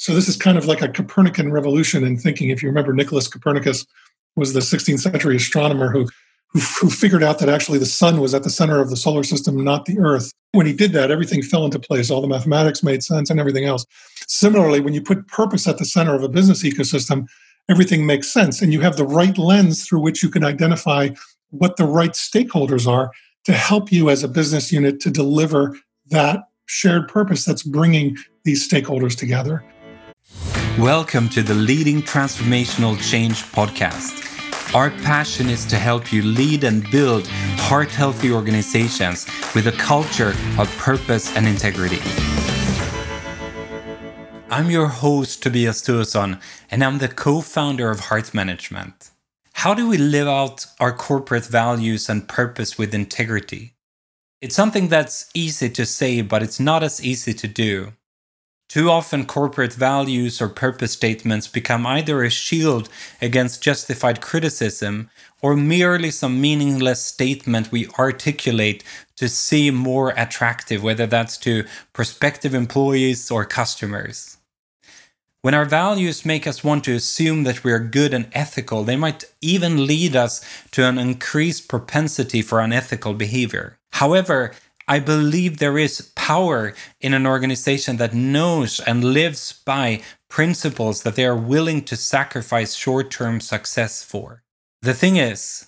[0.00, 2.48] So this is kind of like a Copernican revolution in thinking.
[2.48, 3.84] If you remember, Nicholas Copernicus
[4.34, 6.08] was the 16th century astronomer who,
[6.48, 9.22] who, who figured out that actually the sun was at the center of the solar
[9.22, 10.32] system, not the Earth.
[10.52, 12.10] When he did that, everything fell into place.
[12.10, 13.84] All the mathematics made sense and everything else.
[14.26, 17.26] Similarly, when you put purpose at the center of a business ecosystem,
[17.68, 21.10] everything makes sense, and you have the right lens through which you can identify
[21.50, 23.10] what the right stakeholders are
[23.44, 25.76] to help you as a business unit to deliver
[26.06, 29.62] that shared purpose that's bringing these stakeholders together.
[30.78, 34.72] Welcome to the Leading Transformational Change podcast.
[34.72, 40.32] Our passion is to help you lead and build heart healthy organizations with a culture
[40.58, 41.98] of purpose and integrity.
[44.48, 46.38] I'm your host, Tobias Tuesson,
[46.70, 49.10] and I'm the co founder of Heart Management.
[49.54, 53.74] How do we live out our corporate values and purpose with integrity?
[54.40, 57.92] It's something that's easy to say, but it's not as easy to do.
[58.70, 62.88] Too often, corporate values or purpose statements become either a shield
[63.20, 65.10] against justified criticism
[65.42, 68.84] or merely some meaningless statement we articulate
[69.16, 74.36] to seem more attractive, whether that's to prospective employees or customers.
[75.42, 78.94] When our values make us want to assume that we are good and ethical, they
[78.94, 83.78] might even lead us to an increased propensity for unethical behavior.
[83.94, 84.52] However,
[84.88, 91.16] I believe there is power in an organization that knows and lives by principles that
[91.16, 94.42] they are willing to sacrifice short term success for.
[94.82, 95.66] The thing is,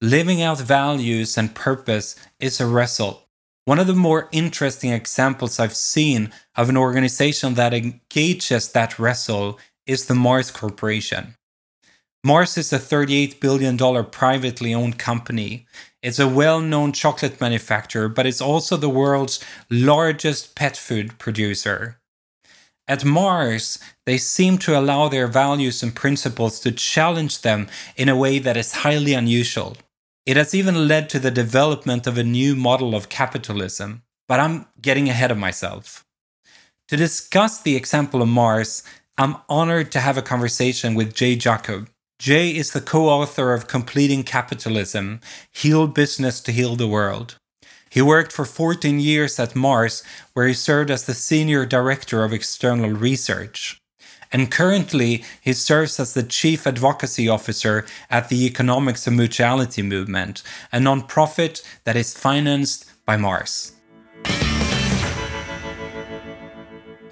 [0.00, 3.28] living out values and purpose is a wrestle.
[3.66, 9.58] One of the more interesting examples I've seen of an organization that engages that wrestle
[9.86, 11.34] is the Mars Corporation.
[12.22, 15.66] Mars is a $38 billion privately owned company.
[16.04, 21.96] It's a well known chocolate manufacturer, but it's also the world's largest pet food producer.
[22.86, 28.16] At Mars, they seem to allow their values and principles to challenge them in a
[28.16, 29.78] way that is highly unusual.
[30.26, 34.02] It has even led to the development of a new model of capitalism.
[34.28, 36.04] But I'm getting ahead of myself.
[36.88, 38.82] To discuss the example of Mars,
[39.16, 41.88] I'm honored to have a conversation with Jay Jakub.
[42.24, 45.20] Jay is the co author of Completing Capitalism
[45.52, 47.36] Heal Business to Heal the World.
[47.90, 50.02] He worked for 14 years at Mars,
[50.32, 53.78] where he served as the Senior Director of External Research
[54.32, 60.42] and currently he serves as the Chief Advocacy Officer at the Economics of Mutuality Movement,
[60.72, 63.72] a nonprofit that is financed by Mars.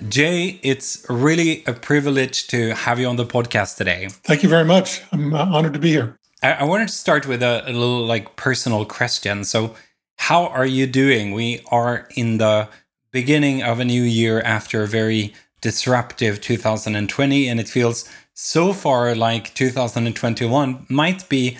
[0.08, 4.08] Jay, it's really a privilege to have you on the podcast today.
[4.24, 5.02] Thank you very much.
[5.12, 6.18] I'm uh, honored to be here.
[6.42, 9.44] I, I wanted to start with a, a little like personal question.
[9.44, 9.74] So,
[10.16, 11.32] how are you doing?
[11.32, 12.68] We are in the
[13.12, 19.14] beginning of a new year after a very disruptive 2020 and it feels so far
[19.14, 21.56] like 2021 might be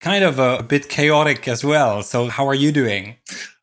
[0.00, 3.16] kind of a, bit chaotic as well so how are you doing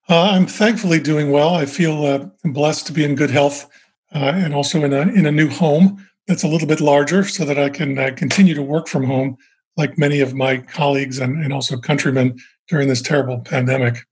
[0.09, 3.69] uh, i'm thankfully doing well i feel uh, blessed to be in good health
[4.13, 7.45] uh, and also in a, in a new home that's a little bit larger so
[7.45, 9.37] that i can uh, continue to work from home
[9.77, 14.05] like many of my colleagues and, and also countrymen during this terrible pandemic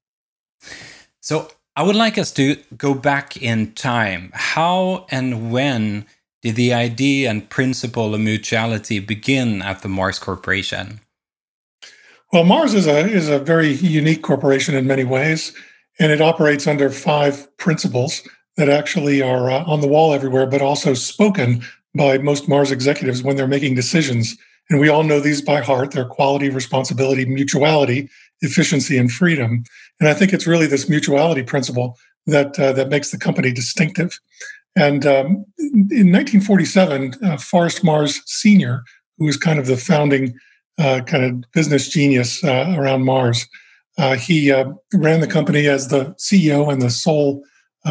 [1.19, 4.29] so I would like us to go back in time.
[4.33, 6.05] How and when
[6.43, 10.99] did the idea and principle of mutuality begin at the Mars Corporation?
[12.31, 15.53] Well, Mars is a is a very unique corporation in many ways,
[15.99, 18.21] and it operates under five principles
[18.57, 21.63] that actually are uh, on the wall everywhere, but also spoken
[21.95, 24.37] by most Mars executives when they're making decisions.
[24.69, 25.91] And we all know these by heart.
[25.91, 28.09] They're quality, responsibility, mutuality,
[28.41, 29.63] efficiency, and freedom.
[29.99, 34.19] And I think it's really this mutuality principle that uh, that makes the company distinctive.
[34.75, 38.83] And um, in 1947, uh, Forrest Mars Sr.,
[39.17, 40.33] who was kind of the founding
[40.79, 43.47] uh, kind of business genius uh, around Mars,
[43.97, 47.43] uh, he uh, ran the company as the CEO and the sole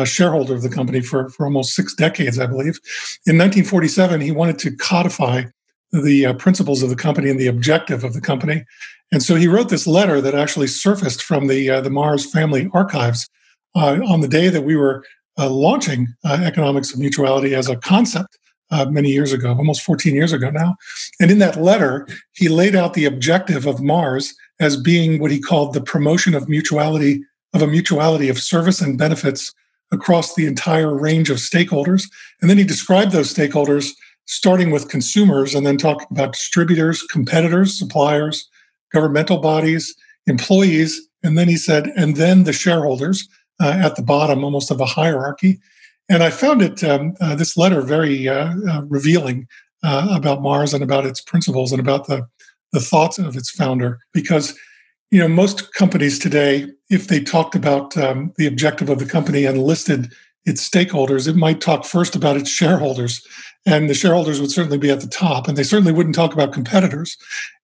[0.05, 2.81] shareholder of the company for, for almost six decades, I believe.
[3.27, 5.45] In 1947, he wanted to codify
[5.93, 8.65] the principles of the company and the objective of the company.
[9.13, 12.71] And so he wrote this letter that actually surfaced from the uh, the Mars family
[12.73, 13.29] archives
[13.77, 15.05] uh, on the day that we were
[15.39, 18.39] uh, launching uh, economics of mutuality as a concept
[18.71, 20.77] uh, many years ago, almost 14 years ago now.
[21.21, 25.41] And in that letter, he laid out the objective of Mars as being what he
[25.41, 27.23] called the promotion of mutuality
[27.55, 29.53] of a mutuality of service and benefits
[29.93, 32.05] across the entire range of stakeholders.
[32.41, 33.93] And then he described those stakeholders
[34.27, 38.49] starting with consumers and then talking about distributors, competitors, suppliers,
[38.93, 39.95] governmental bodies,
[40.27, 43.29] employees, and then he said, and then the shareholders
[43.61, 45.61] uh, at the bottom, almost of a hierarchy.
[46.09, 49.47] And I found it um, uh, this letter very uh, uh, revealing
[49.83, 52.27] uh, about Mars and about its principles and about the
[52.73, 53.99] the thoughts of its founder.
[54.15, 54.59] Because
[55.13, 59.45] you know most companies today, if they talked about um, the objective of the company
[59.45, 60.11] and listed
[60.47, 63.25] its stakeholders, it might talk first about its shareholders,
[63.67, 66.55] and the shareholders would certainly be at the top, and they certainly wouldn't talk about
[66.55, 67.17] competitors.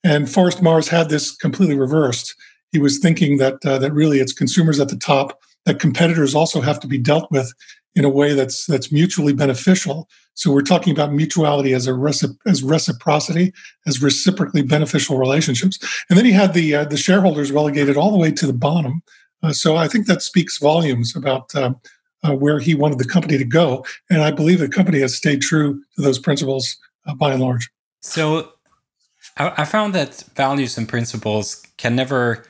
[0.04, 2.34] And Forrest Mars had this completely reversed.
[2.70, 6.60] He was thinking that uh, that really it's consumers at the top, that competitors also
[6.60, 7.52] have to be dealt with
[7.94, 10.08] in a way that's that's mutually beneficial.
[10.34, 13.52] So we're talking about mutuality as a recip- as reciprocity,
[13.86, 15.78] as reciprocally beneficial relationships.
[16.08, 19.02] And then he had the uh, the shareholders relegated all the way to the bottom.
[19.42, 21.74] Uh, so I think that speaks volumes about uh,
[22.22, 25.42] uh where he wanted the company to go, and I believe the company has stayed
[25.42, 26.76] true to those principles
[27.06, 27.68] uh, by and large.
[28.00, 28.52] So
[29.36, 32.44] I found that values and principles can never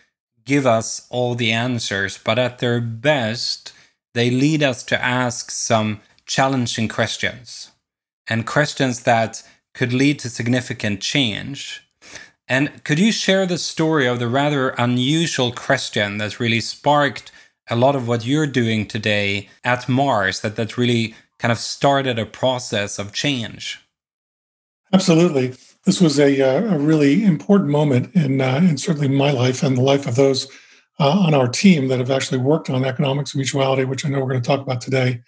[0.45, 3.73] give us all the answers, but at their best
[4.15, 7.71] they lead us to ask some challenging questions
[8.29, 9.43] and questions that
[9.75, 11.83] could lead to significant change.
[12.49, 17.31] And could you share the story of the rather unusual question that really sparked
[17.71, 22.19] a lot of what you're doing today at Mars, that, that really kind of started
[22.19, 23.81] a process of change?
[24.93, 25.55] Absolutely.
[25.85, 29.77] This was a, uh, a really important moment in, uh, in certainly my life and
[29.77, 30.49] the life of those
[31.01, 34.21] uh, on our team that have actually worked on economics of mutuality, which I know
[34.21, 35.23] we're going to talk about today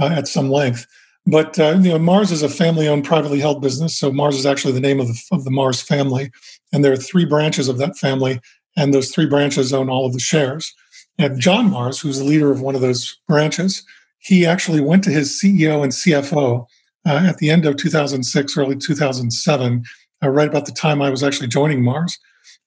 [0.00, 0.86] uh, at some length.
[1.26, 3.96] But uh, you know, Mars is a family-owned, privately held business.
[3.96, 6.30] So Mars is actually the name of the, of the Mars family,
[6.72, 8.40] and there are three branches of that family,
[8.76, 10.72] and those three branches own all of the shares.
[11.18, 13.82] And John Mars, who's the leader of one of those branches,
[14.18, 16.66] he actually went to his CEO and CFO
[17.06, 19.84] uh, at the end of 2006, early 2007,
[20.22, 22.18] uh, right about the time I was actually joining Mars,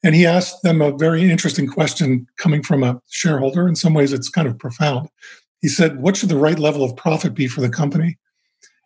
[0.04, 3.68] and he asked them a very interesting question coming from a shareholder.
[3.68, 5.10] In some ways, it's kind of profound.
[5.62, 8.18] He said, What should the right level of profit be for the company?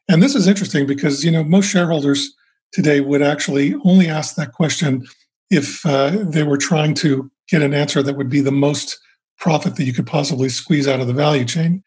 [0.10, 2.33] And this is interesting because, you know, most shareholders
[2.74, 5.06] today would actually only ask that question
[5.50, 9.00] if uh, they were trying to get an answer that would be the most
[9.38, 11.83] profit that you could possibly squeeze out of the value chain.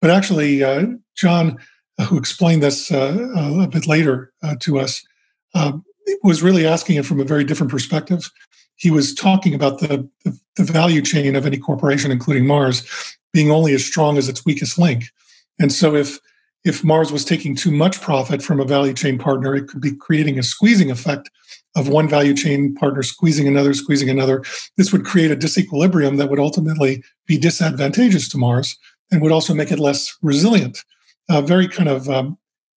[0.00, 0.86] But actually, uh,
[1.16, 1.58] John,
[2.08, 3.28] who explained this uh,
[3.60, 5.04] a bit later uh, to us,
[5.54, 5.72] uh,
[6.22, 8.30] was really asking it from a very different perspective
[8.80, 12.82] he was talking about the, the, value chain of any corporation, including Mars,
[13.32, 15.04] being only as strong as its weakest link.
[15.58, 16.18] And so if
[16.64, 19.96] if Mars was taking too much profit from a value chain partner, it could be
[19.96, 21.30] creating a squeezing effect
[21.74, 24.42] of one value chain partner squeezing another, squeezing another.
[24.76, 28.76] This would create a disequilibrium that would ultimately be disadvantageous to Mars
[29.10, 30.84] and would also make it less resilient.
[31.30, 32.36] Uh, very kind of um,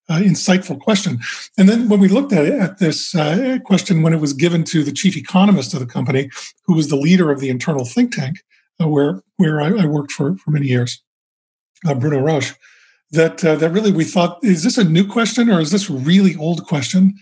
[0.10, 1.20] uh, insightful question.
[1.58, 4.64] And then when we looked at it, at this uh, question, when it was given
[4.66, 6.30] to the chief economist of the company,
[6.66, 8.38] who was the leader of the internal think tank,
[8.82, 11.02] uh, where where I, I, worked for for many years,
[11.86, 12.54] uh, Bruno Roche,
[13.12, 16.36] that uh, that really we thought, is this a new question or is this really
[16.36, 17.14] old question?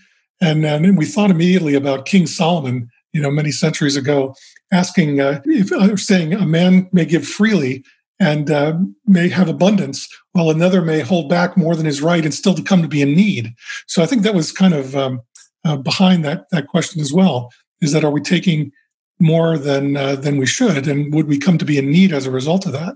[0.41, 4.33] And, and we thought immediately about King Solomon, you know, many centuries ago,
[4.71, 7.83] asking, uh, if, saying, a man may give freely
[8.21, 8.77] and uh,
[9.07, 12.61] may have abundance, while another may hold back more than is right and still to
[12.61, 13.53] come to be in need.
[13.87, 15.21] So I think that was kind of um,
[15.65, 17.51] uh, behind that that question as well.
[17.81, 18.71] Is that are we taking
[19.19, 22.27] more than uh, than we should, and would we come to be in need as
[22.27, 22.93] a result of that?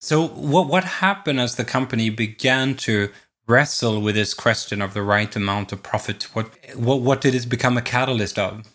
[0.00, 3.10] So what what happened as the company began to
[3.46, 6.24] wrestle with this question of the right amount of profit?
[6.34, 8.66] What what what did it become a catalyst of?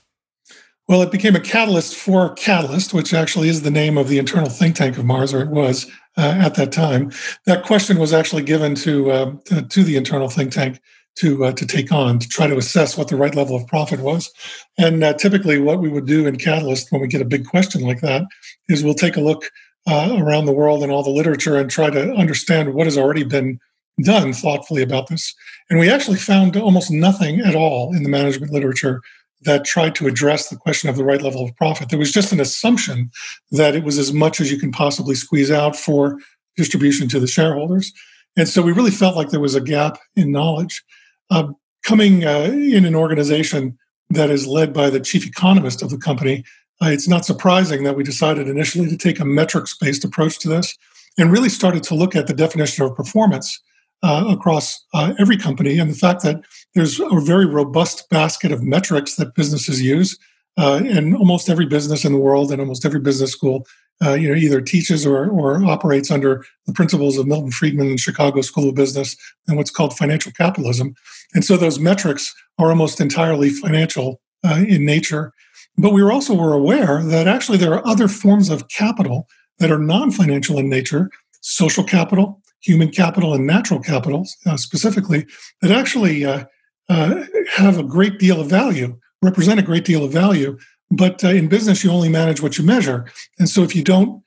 [0.87, 4.49] Well, it became a catalyst for Catalyst, which actually is the name of the internal
[4.49, 7.11] think tank of Mars, or it was uh, at that time.
[7.45, 9.33] That question was actually given to uh,
[9.69, 10.81] to the internal think tank
[11.19, 14.01] to uh, to take on to try to assess what the right level of profit
[14.01, 14.29] was.
[14.77, 17.81] And uh, typically, what we would do in Catalyst when we get a big question
[17.81, 18.23] like that
[18.67, 19.49] is we'll take a look
[19.87, 23.23] uh, around the world and all the literature and try to understand what has already
[23.23, 23.57] been
[24.03, 25.33] done thoughtfully about this.
[25.69, 29.01] And we actually found almost nothing at all in the management literature
[29.45, 31.89] that tried to address the question of the right level of profit.
[31.89, 33.11] There was just an assumption
[33.51, 36.19] that it was as much as you can possibly squeeze out for
[36.55, 37.91] distribution to the shareholders.
[38.35, 40.83] And so we really felt like there was a gap in knowledge.
[41.29, 41.49] Uh,
[41.85, 43.77] coming uh, in an organization
[44.09, 46.43] that is led by the chief economist of the company,
[46.81, 50.49] uh, it's not surprising that we decided initially to take a metrics based approach to
[50.49, 50.75] this
[51.17, 53.61] and really started to look at the definition of performance
[54.01, 56.41] uh, across uh, every company, and the fact that
[56.75, 60.17] there's a very robust basket of metrics that businesses use,
[60.57, 63.65] uh, and almost every business in the world and almost every business school,
[64.03, 67.99] uh, you know, either teaches or, or operates under the principles of Milton Friedman and
[67.99, 69.15] Chicago School of Business
[69.47, 70.95] and what's called financial capitalism.
[71.33, 75.33] And so those metrics are almost entirely financial uh, in nature.
[75.77, 79.27] But we also were aware that actually there are other forms of capital
[79.59, 81.09] that are non-financial in nature,
[81.41, 85.25] social capital, human capital and natural capital uh, specifically,
[85.61, 86.45] that actually uh,
[86.89, 90.57] uh, have a great deal of value, represent a great deal of value.
[90.91, 93.09] But uh, in business, you only manage what you measure.
[93.39, 94.21] And so if you don't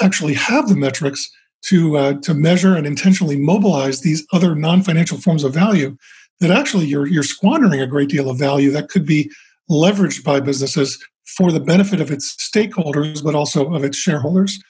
[0.00, 1.30] actually have the metrics
[1.66, 5.96] to, uh, to measure and intentionally mobilize these other non financial forms of value,
[6.40, 9.30] that actually you're, you're squandering a great deal of value that could be
[9.70, 14.60] leveraged by businesses for the benefit of its stakeholders, but also of its shareholders.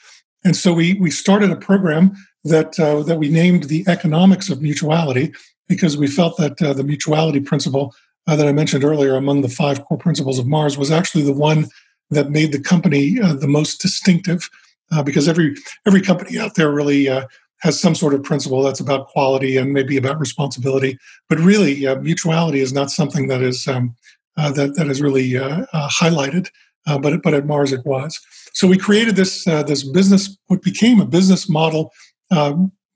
[0.45, 2.13] And so we, we started a program
[2.45, 5.33] that, uh, that we named the economics of mutuality
[5.69, 7.95] because we felt that uh, the mutuality principle
[8.27, 11.33] uh, that I mentioned earlier among the five core principles of Mars was actually the
[11.33, 11.67] one
[12.11, 14.49] that made the company uh, the most distinctive
[14.93, 17.27] uh, because every every company out there really uh,
[17.59, 20.99] has some sort of principle that's about quality and maybe about responsibility.
[21.29, 23.97] But really uh, mutuality is not something that is um,
[24.37, 26.49] that, that is really highlighted
[26.87, 28.21] but, but at Mars it was.
[28.55, 31.93] So we created this this business what became a business model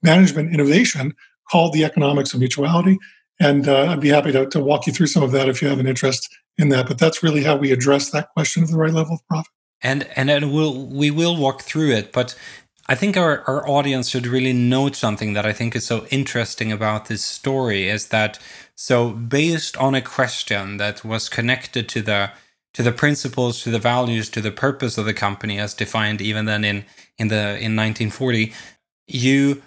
[0.03, 1.13] management innovation
[1.51, 2.97] called The Economics of Mutuality.
[3.39, 5.67] And uh, I'd be happy to, to walk you through some of that if you
[5.67, 6.27] have an interest
[6.57, 6.87] in that.
[6.87, 9.51] But that's really how we address that question of the right level of profit.
[9.81, 12.35] And and then we'll we will walk through it, but
[12.89, 16.71] I think our, our audience should really note something that I think is so interesting
[16.71, 18.39] about this story is that
[18.75, 22.31] so based on a question that was connected to the
[22.73, 26.45] to the principles, to the values, to the purpose of the company as defined even
[26.45, 26.85] then in
[27.17, 28.53] in the in 1940,
[29.07, 29.61] you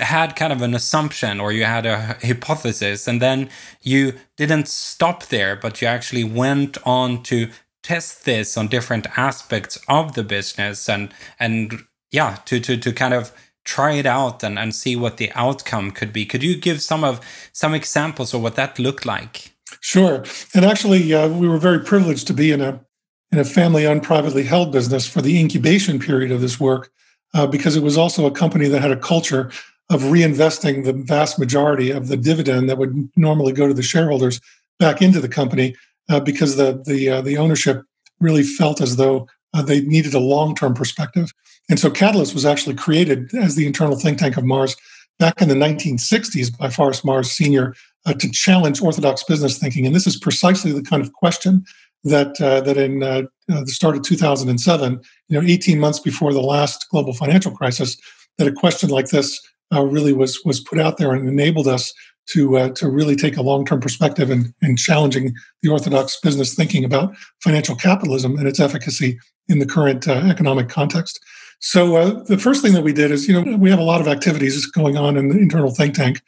[0.00, 3.48] had kind of an assumption or you had a hypothesis and then
[3.82, 7.48] you didn't stop there but you actually went on to
[7.82, 13.14] test this on different aspects of the business and and yeah to to to kind
[13.14, 13.32] of
[13.64, 16.26] try it out and, and see what the outcome could be.
[16.26, 17.20] Could you give some of
[17.52, 19.54] some examples of what that looked like?
[19.80, 20.24] Sure.
[20.54, 22.84] And actually uh, we were very privileged to be in a
[23.32, 26.92] in a family owned privately held business for the incubation period of this work
[27.34, 29.50] uh, because it was also a company that had a culture
[29.90, 34.40] of reinvesting the vast majority of the dividend that would normally go to the shareholders
[34.78, 35.74] back into the company
[36.08, 37.82] uh, because the the uh, the ownership
[38.20, 41.32] really felt as though uh, they needed a long term perspective.
[41.68, 44.76] And so Catalyst was actually created as the internal think tank of Mars
[45.18, 47.74] back in the 1960s by Forrest Mars Sr.
[48.06, 49.86] Uh, to challenge orthodox business thinking.
[49.86, 51.64] And this is precisely the kind of question
[52.04, 56.32] that uh, that in uh, uh, the start of 2007, you know, 18 months before
[56.32, 57.96] the last global financial crisis,
[58.38, 59.40] that a question like this
[59.74, 61.92] uh, really was was put out there and enabled us
[62.28, 66.54] to uh, to really take a long term perspective and in challenging the orthodox business
[66.54, 69.18] thinking about financial capitalism and its efficacy
[69.48, 71.20] in the current uh, economic context.
[71.60, 74.08] So the first thing that we did is, you know, we have a lot of
[74.08, 76.20] activities going on in the internal think tank,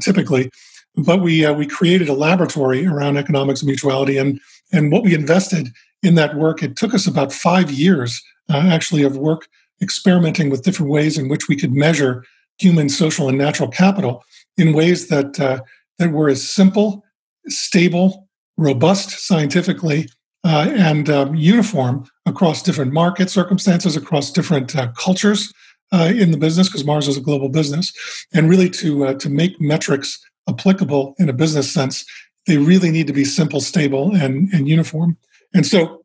[0.00, 0.50] typically,
[0.96, 4.38] but we we created a laboratory around economics of mutuality and
[4.72, 5.68] and what we invested
[6.02, 9.46] in that work, it took us about five years uh, actually of work
[9.80, 12.24] experimenting with different ways in which we could measure
[12.58, 14.24] human, social, and natural capital
[14.56, 15.60] in ways that uh,
[15.98, 17.04] that were as simple,
[17.48, 20.08] stable, robust scientifically,
[20.44, 25.52] uh, and um, uniform across different market circumstances, across different uh, cultures
[25.92, 27.92] uh, in the business, because Mars is a global business,
[28.32, 32.04] and really to uh, to make metrics applicable in a business sense
[32.46, 35.16] they really need to be simple, stable, and, and uniform.
[35.54, 36.02] And so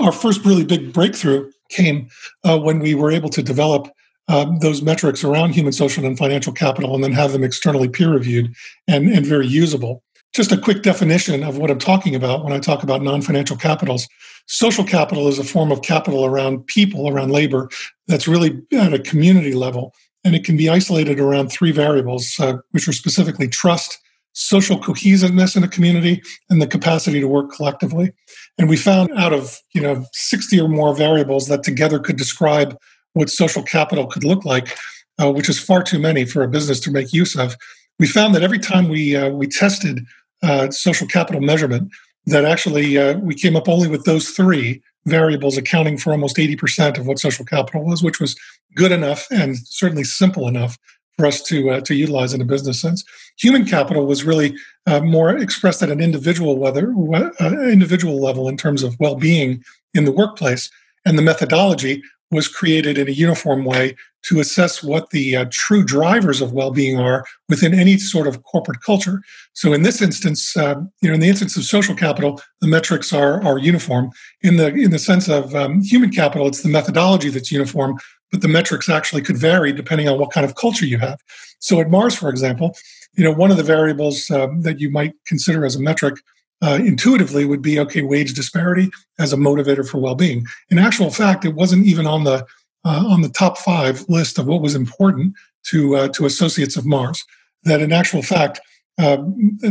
[0.00, 2.08] our first really big breakthrough came
[2.44, 3.88] uh, when we were able to develop
[4.28, 8.10] um, those metrics around human, social, and financial capital and then have them externally peer
[8.10, 8.54] reviewed
[8.86, 10.02] and, and very usable.
[10.34, 13.56] Just a quick definition of what I'm talking about when I talk about non financial
[13.56, 14.06] capitals.
[14.46, 17.68] Social capital is a form of capital around people, around labor,
[18.06, 19.94] that's really at a community level.
[20.24, 23.98] And it can be isolated around three variables, uh, which are specifically trust,
[24.38, 28.12] social cohesiveness in a community and the capacity to work collectively.
[28.56, 32.78] And we found out of, you know, 60 or more variables that together could describe
[33.14, 34.78] what social capital could look like,
[35.20, 37.56] uh, which is far too many for a business to make use of.
[37.98, 40.04] We found that every time we uh, we tested
[40.44, 41.90] uh, social capital measurement,
[42.26, 46.96] that actually uh, we came up only with those three variables accounting for almost 80%
[46.96, 48.36] of what social capital was, which was
[48.76, 50.78] good enough and certainly simple enough
[51.18, 53.04] for us to uh, to utilize in a business sense.
[53.38, 54.56] Human capital was really
[54.86, 56.94] uh, more expressed at an individual whether
[57.40, 60.70] uh, individual level in terms of well being in the workplace,
[61.04, 65.82] and the methodology was created in a uniform way to assess what the uh, true
[65.84, 69.22] drivers of well-being are within any sort of corporate culture.
[69.54, 73.12] So, in this instance, uh, you know, in the instance of social capital, the metrics
[73.12, 74.10] are are uniform.
[74.42, 77.98] In the in the sense of um, human capital, it's the methodology that's uniform,
[78.30, 81.18] but the metrics actually could vary depending on what kind of culture you have.
[81.60, 82.76] So at Mars, for example,
[83.14, 86.16] you know, one of the variables um, that you might consider as a metric
[86.60, 90.44] uh, intuitively would be okay, wage disparity as a motivator for well-being.
[90.70, 92.46] In actual fact, it wasn't even on the
[92.84, 96.86] uh, on the top five list of what was important to uh, to associates of
[96.86, 97.24] Mars.
[97.64, 98.60] That in actual fact,
[98.98, 99.16] uh,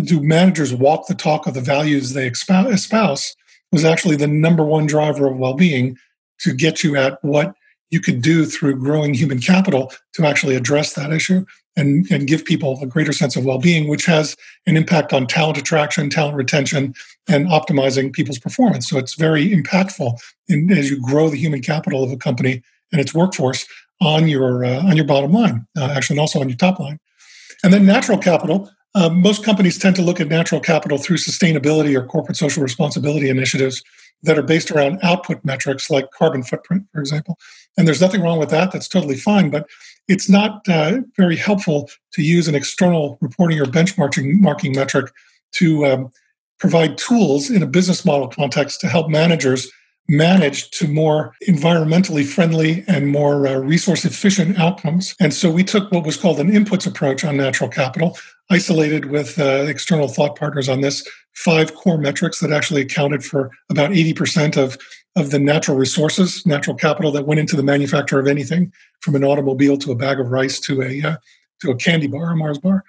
[0.04, 3.36] do managers walk the talk of the values they espouse
[3.72, 5.98] was actually the number one driver of well-being
[6.40, 7.54] to get you at what
[7.90, 12.44] you could do through growing human capital to actually address that issue and, and give
[12.44, 16.94] people a greater sense of well-being which has an impact on talent attraction talent retention
[17.28, 22.04] and optimizing people's performance so it's very impactful in, as you grow the human capital
[22.04, 23.66] of a company and its workforce
[24.02, 27.00] on your uh, on your bottom line uh, actually and also on your top line
[27.64, 31.96] and then natural capital uh, most companies tend to look at natural capital through sustainability
[31.96, 33.84] or corporate social responsibility initiatives
[34.24, 37.38] that are based around output metrics like carbon footprint, for example.
[37.78, 38.72] And there's nothing wrong with that.
[38.72, 39.50] That's totally fine.
[39.50, 39.68] But
[40.08, 45.12] it's not uh, very helpful to use an external reporting or benchmarking marking metric
[45.54, 46.12] to um,
[46.60, 49.70] provide tools in a business model context to help managers
[50.10, 55.16] manage to more environmentally friendly and more uh, resource efficient outcomes.
[55.20, 58.18] And so we took what was called an inputs approach on natural capital,
[58.50, 63.52] isolated with uh, external thought partners on this, five core metrics that actually accounted for
[63.70, 64.78] about 80% of,
[65.16, 68.72] of the natural resources, natural capital that went into the manufacture of anything
[69.02, 71.18] from an automobile to a bag of rice to a, uh,
[71.62, 72.84] to a candy bar, a Mars bar.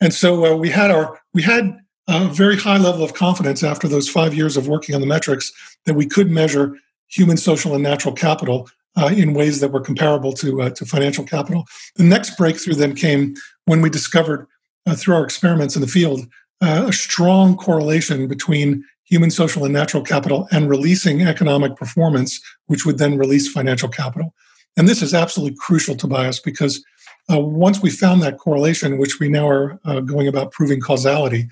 [0.00, 1.78] And so uh, we had our, we had
[2.08, 5.52] a very high level of confidence after those five years of working on the metrics
[5.86, 6.76] that we could measure
[7.08, 11.24] human, social, and natural capital uh, in ways that were comparable to, uh, to financial
[11.24, 11.64] capital.
[11.96, 13.34] The next breakthrough then came
[13.64, 14.46] when we discovered
[14.86, 16.26] uh, through our experiments in the field
[16.60, 22.86] uh, a strong correlation between human, social, and natural capital and releasing economic performance, which
[22.86, 24.34] would then release financial capital.
[24.76, 26.84] And this is absolutely crucial Tobias because
[27.32, 31.48] uh, once we found that correlation, which we now are uh, going about proving causality,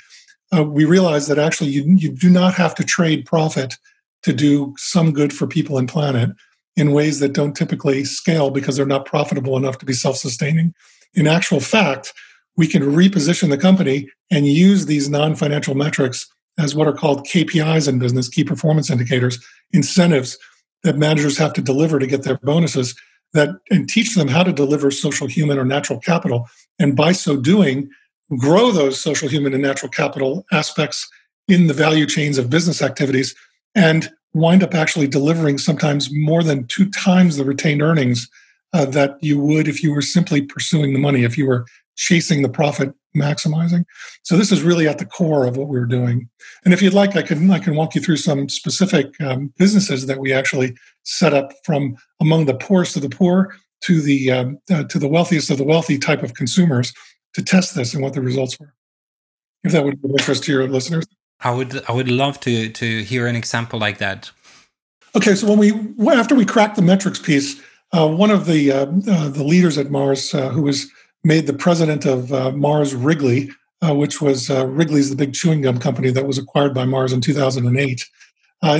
[0.55, 3.77] uh, we realized that actually you, you do not have to trade profit
[4.23, 6.31] to do some good for people and planet
[6.77, 10.75] in ways that don't typically scale because they're not profitable enough to be self sustaining.
[11.15, 12.13] In actual fact,
[12.57, 16.27] we can reposition the company and use these non financial metrics
[16.59, 19.43] as what are called KPIs in business, key performance indicators,
[19.73, 20.39] incentives
[20.83, 22.95] that managers have to deliver to get their bonuses
[23.33, 27.37] that and teach them how to deliver social human or natural capital and by so
[27.37, 27.89] doing
[28.37, 31.09] grow those social, human, and natural capital aspects
[31.49, 33.35] in the value chains of business activities
[33.75, 38.29] and wind up actually delivering sometimes more than two times the retained earnings
[38.73, 41.67] uh, that you would if you were simply pursuing the money, if you were
[41.97, 43.85] chasing the profit maximizing.
[44.23, 46.29] So this is really at the core of what we were doing.
[46.65, 50.07] And if you'd like, I can I can walk you through some specific um, businesses
[50.07, 54.59] that we actually set up from among the poorest of the poor to the um,
[54.71, 56.93] uh, to the wealthiest of the wealthy type of consumers
[57.35, 58.73] to test this and what the results were.
[59.65, 61.07] If that would be of interest to your listeners.
[61.41, 64.31] I would I would love to to hear an example like that.
[65.15, 65.73] Okay, so when we
[66.13, 67.61] after we cracked the metrics piece,
[67.93, 70.91] uh, one of the uh, uh, the leaders at Mars, uh, who was
[71.25, 73.51] made the president of uh, Mars Wrigley,
[73.83, 77.21] uh, which was Wrigley's the big chewing gum company that was acquired by Mars in
[77.21, 78.05] 2008.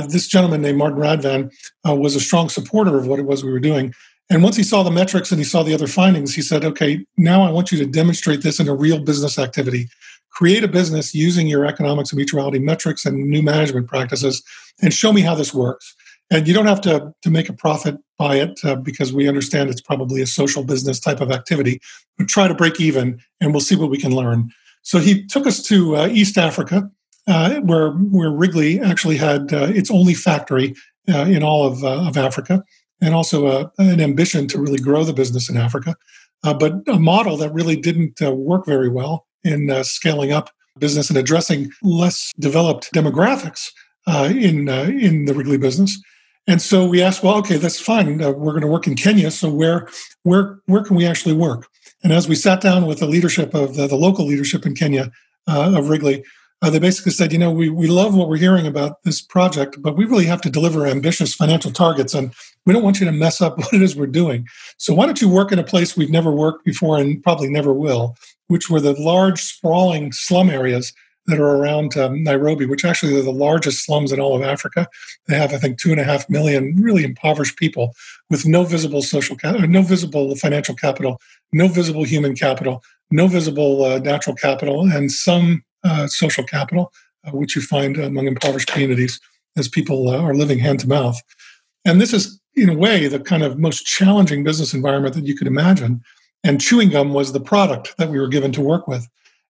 [0.09, 1.51] this gentleman named Martin Radvan
[1.85, 3.93] was a strong supporter of what it was we were doing,
[4.29, 7.05] and once he saw the metrics and he saw the other findings, he said, okay,
[7.17, 9.89] now I want you to demonstrate this in a real business activity.
[10.31, 14.41] Create a business using your economics and mutuality metrics and new management practices
[14.81, 15.95] and show me how this works.
[16.31, 19.69] And you don't have to, to make a profit by it uh, because we understand
[19.69, 21.79] it's probably a social business type of activity,
[22.17, 24.49] but try to break even and we'll see what we can learn.
[24.81, 26.89] So he took us to uh, East Africa,
[27.27, 30.75] uh, where, where Wrigley actually had uh, its only factory
[31.13, 32.63] uh, in all of, uh, of Africa
[33.03, 35.95] and also a, an ambition to really grow the business in Africa,
[36.43, 40.49] uh, but a model that really didn't uh, work very well in uh, scaling up
[40.79, 43.69] business and addressing less developed demographics
[44.07, 46.01] uh, in uh, in the Wrigley business.
[46.45, 48.21] And so we asked, well, okay, that's fine.
[48.21, 49.87] Uh, we're going to work in Kenya, so where
[50.23, 51.67] where where can we actually work?
[52.03, 55.11] And as we sat down with the leadership of the, the local leadership in Kenya
[55.47, 56.23] of Wrigley,
[56.63, 59.81] uh, they basically said, you know, we, we love what we're hearing about this project,
[59.81, 62.33] but we really have to deliver ambitious financial targets and
[62.65, 64.47] we don't want you to mess up what it is we're doing.
[64.77, 67.73] So why don't you work in a place we've never worked before and probably never
[67.73, 68.15] will,
[68.47, 70.93] which were the large, sprawling slum areas
[71.25, 74.87] that are around um, Nairobi, which actually are the largest slums in all of Africa.
[75.27, 77.93] They have, I think, two and a half million really impoverished people
[78.29, 81.19] with no visible social, ca- no visible financial capital,
[81.51, 85.63] no visible human capital, no visible uh, natural capital, and some
[86.07, 86.91] social capital,
[87.25, 89.19] uh, which you find among impoverished communities
[89.57, 91.21] as people uh, are living hand to mouth.
[91.85, 95.35] And this is, in a way, the kind of most challenging business environment that you
[95.35, 96.01] could imagine.
[96.43, 99.07] And chewing gum was the product that we were given to work with.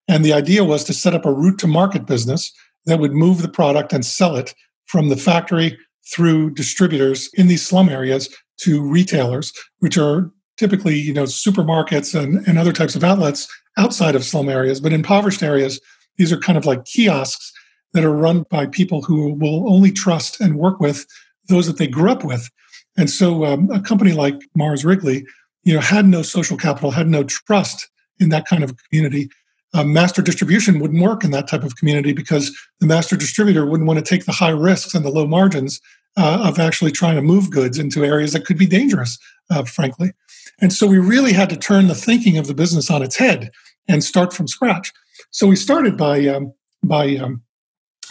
[0.08, 2.52] And the idea was to set up a route to market business
[2.86, 4.54] that would move the product and sell it
[4.86, 5.78] from the factory
[6.12, 12.46] through distributors in these slum areas to retailers, which are typically, you know, supermarkets and,
[12.46, 14.80] and other types of outlets outside of slum areas.
[14.80, 15.80] But impoverished areas,
[16.16, 17.52] these are kind of like kiosks
[17.92, 21.06] that are run by people who will only trust and work with
[21.48, 22.50] those that they grew up with.
[22.96, 25.24] And so um, a company like Mars Wrigley,
[25.62, 27.88] you know, had no social capital, had no trust
[28.20, 29.28] in that kind of community.
[29.72, 33.88] Uh, master distribution wouldn't work in that type of community because the master distributor wouldn't
[33.88, 35.80] want to take the high risks and the low margins
[36.16, 39.18] uh, of actually trying to move goods into areas that could be dangerous,
[39.50, 40.12] uh, frankly.
[40.60, 43.50] And so we really had to turn the thinking of the business on its head
[43.88, 44.92] and start from scratch.
[45.30, 47.42] So we started by um, by um,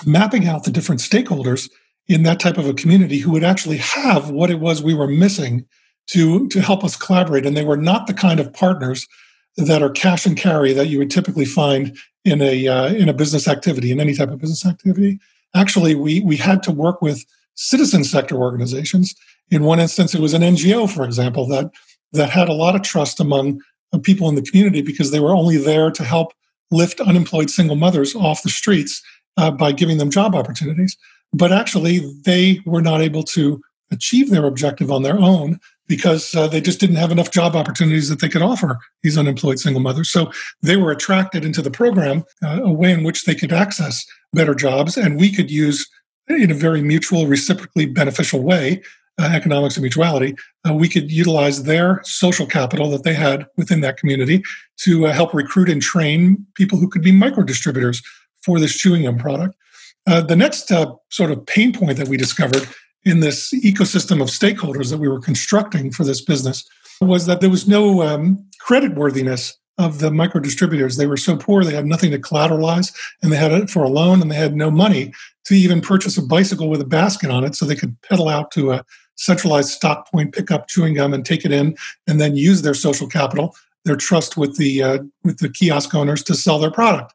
[0.05, 1.69] mapping out the different stakeholders
[2.07, 5.07] in that type of a community who would actually have what it was we were
[5.07, 5.65] missing
[6.07, 7.45] to to help us collaborate.
[7.45, 9.07] And they were not the kind of partners
[9.57, 13.13] that are cash and carry that you would typically find in a uh, in a
[13.13, 15.19] business activity in any type of business activity.
[15.55, 17.23] Actually, we we had to work with
[17.55, 19.13] citizen sector organizations.
[19.51, 21.71] In one instance, it was an NGO, for example, that
[22.13, 23.61] that had a lot of trust among
[24.01, 26.33] people in the community because they were only there to help
[26.71, 29.01] lift unemployed single mothers off the streets
[29.37, 30.97] uh, by giving them job opportunities.
[31.33, 36.47] But actually, they were not able to achieve their objective on their own because uh,
[36.47, 40.11] they just didn't have enough job opportunities that they could offer these unemployed single mothers.
[40.11, 44.05] So they were attracted into the program, uh, a way in which they could access
[44.31, 45.87] better jobs, and we could use
[46.27, 48.81] in a very mutual, reciprocally beneficial way
[49.19, 50.35] uh, economics of mutuality,
[50.67, 54.43] uh, we could utilize their social capital that they had within that community
[54.77, 58.01] to uh, help recruit and train people who could be micro distributors
[58.43, 59.55] for this chewing gum product.
[60.07, 62.67] Uh, the next uh, sort of pain point that we discovered
[63.05, 66.67] in this ecosystem of stakeholders that we were constructing for this business
[67.01, 70.97] was that there was no um, credit worthiness of the micro distributors.
[70.97, 73.89] They were so poor, they had nothing to collateralize, and they had it for a
[73.89, 75.13] loan, and they had no money
[75.45, 78.51] to even purchase a bicycle with a basket on it so they could pedal out
[78.51, 81.75] to a centralized stock point, pick up chewing gum and take it in,
[82.07, 86.23] and then use their social capital, their trust with the uh, with the kiosk owners
[86.23, 87.13] to sell their product.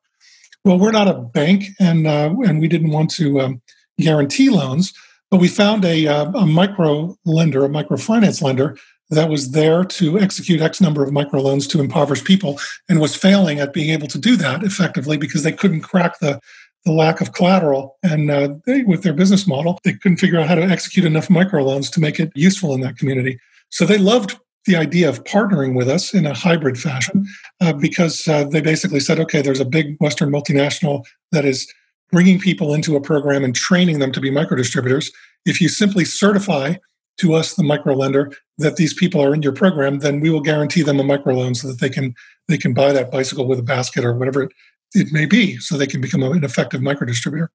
[0.64, 3.62] Well, we're not a bank, and uh, and we didn't want to um,
[3.98, 4.92] guarantee loans,
[5.30, 8.76] but we found a, uh, a micro lender, a microfinance lender
[9.10, 13.58] that was there to execute X number of microloans to impoverished people and was failing
[13.58, 16.40] at being able to do that effectively because they couldn't crack the
[16.88, 17.98] the lack of collateral.
[18.02, 21.28] And uh, they, with their business model, they couldn't figure out how to execute enough
[21.28, 23.38] microloans to make it useful in that community.
[23.68, 27.26] So they loved the idea of partnering with us in a hybrid fashion
[27.60, 31.70] uh, because uh, they basically said, okay, there's a big Western multinational that is
[32.10, 35.10] bringing people into a program and training them to be micro distributors.
[35.44, 36.74] If you simply certify
[37.18, 40.40] to us, the micro lender, that these people are in your program, then we will
[40.40, 42.14] guarantee them a micro loan so that they can
[42.46, 44.52] they can buy that bicycle with a basket or whatever it
[44.94, 47.50] may be so they can become an effective micro distributor.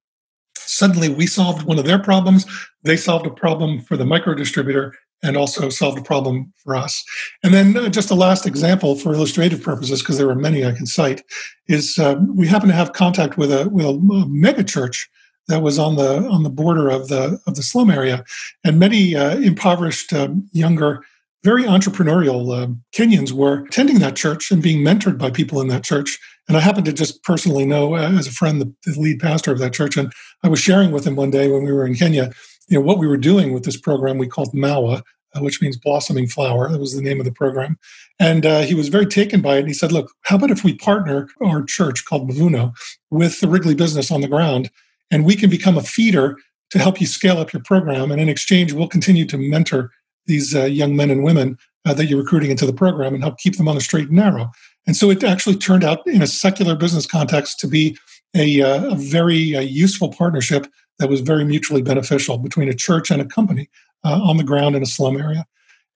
[0.55, 2.45] Suddenly, we solved one of their problems.
[2.83, 7.03] They solved a problem for the micro distributor and also solved a problem for us.
[7.43, 10.73] And then, uh, just a last example for illustrative purposes, because there are many I
[10.73, 11.23] can cite,
[11.67, 15.09] is uh, we happen to have contact with a, with a mega church
[15.47, 18.23] that was on the on the border of the of the slum area,
[18.63, 21.03] and many uh, impoverished um, younger
[21.43, 25.83] very entrepreneurial uh, Kenyans were attending that church and being mentored by people in that
[25.83, 26.17] church.
[26.47, 29.51] And I happen to just personally know, uh, as a friend, the, the, lead pastor
[29.51, 29.95] of that church.
[29.95, 30.11] And
[30.43, 32.31] I was sharing with him one day when we were in Kenya,
[32.67, 35.03] you know, what we were doing with this program we called Maua,
[35.35, 36.69] uh, which means blossoming flower.
[36.69, 37.77] That was the name of the program.
[38.19, 39.59] And uh, he was very taken by it.
[39.59, 42.73] And he said, look, how about if we partner our church called Mavuno
[43.09, 44.69] with the Wrigley business on the ground
[45.11, 46.37] and we can become a feeder
[46.71, 48.11] to help you scale up your program.
[48.11, 49.91] And in exchange, we'll continue to mentor
[50.25, 53.37] these uh, young men and women uh, that you're recruiting into the program and help
[53.37, 54.51] keep them on the straight and narrow.
[54.85, 57.97] And so it actually turned out in a secular business context to be
[58.35, 60.67] a, uh, a very uh, useful partnership
[60.99, 63.69] that was very mutually beneficial between a church and a company
[64.03, 65.45] uh, on the ground in a slum area.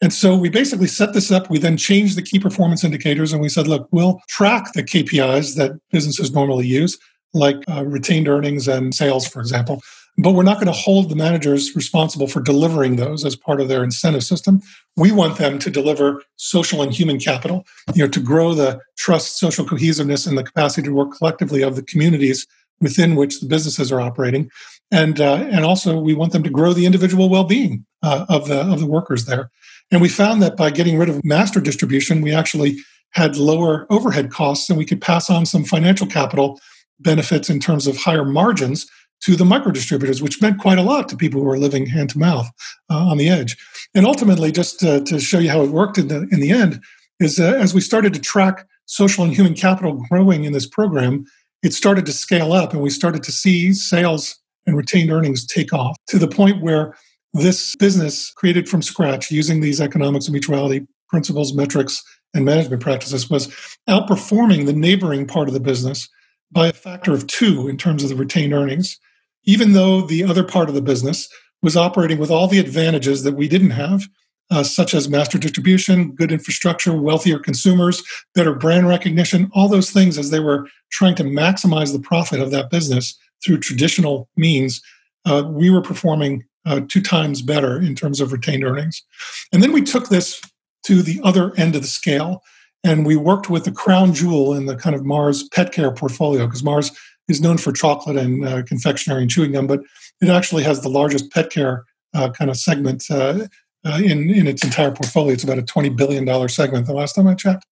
[0.01, 1.49] And so we basically set this up.
[1.49, 5.55] We then changed the key performance indicators and we said, look, we'll track the KPIs
[5.55, 6.97] that businesses normally use,
[7.33, 9.81] like uh, retained earnings and sales, for example
[10.17, 13.67] but we're not going to hold the managers responsible for delivering those as part of
[13.67, 14.61] their incentive system.
[14.95, 19.37] We want them to deliver social and human capital, you know, to grow the trust,
[19.37, 22.47] social cohesiveness, and the capacity to work collectively of the communities
[22.81, 24.49] within which the businesses are operating,
[24.91, 28.61] and uh, and also we want them to grow the individual well-being uh, of the
[28.61, 29.49] of the workers there.
[29.91, 32.77] And we found that by getting rid of master distribution, we actually
[33.11, 36.59] had lower overhead costs, and we could pass on some financial capital
[36.99, 38.85] benefits in terms of higher margins
[39.21, 42.09] to the micro distributors, which meant quite a lot to people who were living hand
[42.11, 42.49] to mouth
[42.89, 43.57] uh, on the edge.
[43.95, 46.81] And ultimately, just to, to, show you how it worked in the, in the end,
[47.19, 51.25] is uh, as we started to track social and human capital growing in this program,
[51.63, 55.73] it started to scale up and we started to see sales and retained earnings take
[55.73, 56.95] off to the point where
[57.33, 62.03] this business created from scratch using these economics of mutuality principles, metrics,
[62.33, 63.47] and management practices was
[63.89, 66.07] outperforming the neighboring part of the business
[66.51, 68.99] by a factor of two in terms of the retained earnings,
[69.47, 71.27] even though the other part of the business
[71.63, 74.07] was operating with all the advantages that we didn't have,
[74.51, 78.03] uh, such as master distribution, good infrastructure, wealthier consumers,
[78.35, 82.51] better brand recognition, all those things as they were trying to maximize the profit of
[82.51, 84.81] that business through traditional means.
[85.25, 89.01] Uh, we were performing uh, two times better in terms of retained earnings.
[89.51, 90.41] And then we took this
[90.85, 92.43] to the other end of the scale.
[92.83, 96.45] And we worked with the crown jewel in the kind of Mars pet care portfolio
[96.45, 96.91] because Mars
[97.27, 99.81] is known for chocolate and uh, confectionery and chewing gum, but
[100.21, 103.47] it actually has the largest pet care uh, kind of segment uh,
[103.85, 105.33] uh in, in its entire portfolio.
[105.33, 107.65] It's about a $20 billion segment the last time I checked.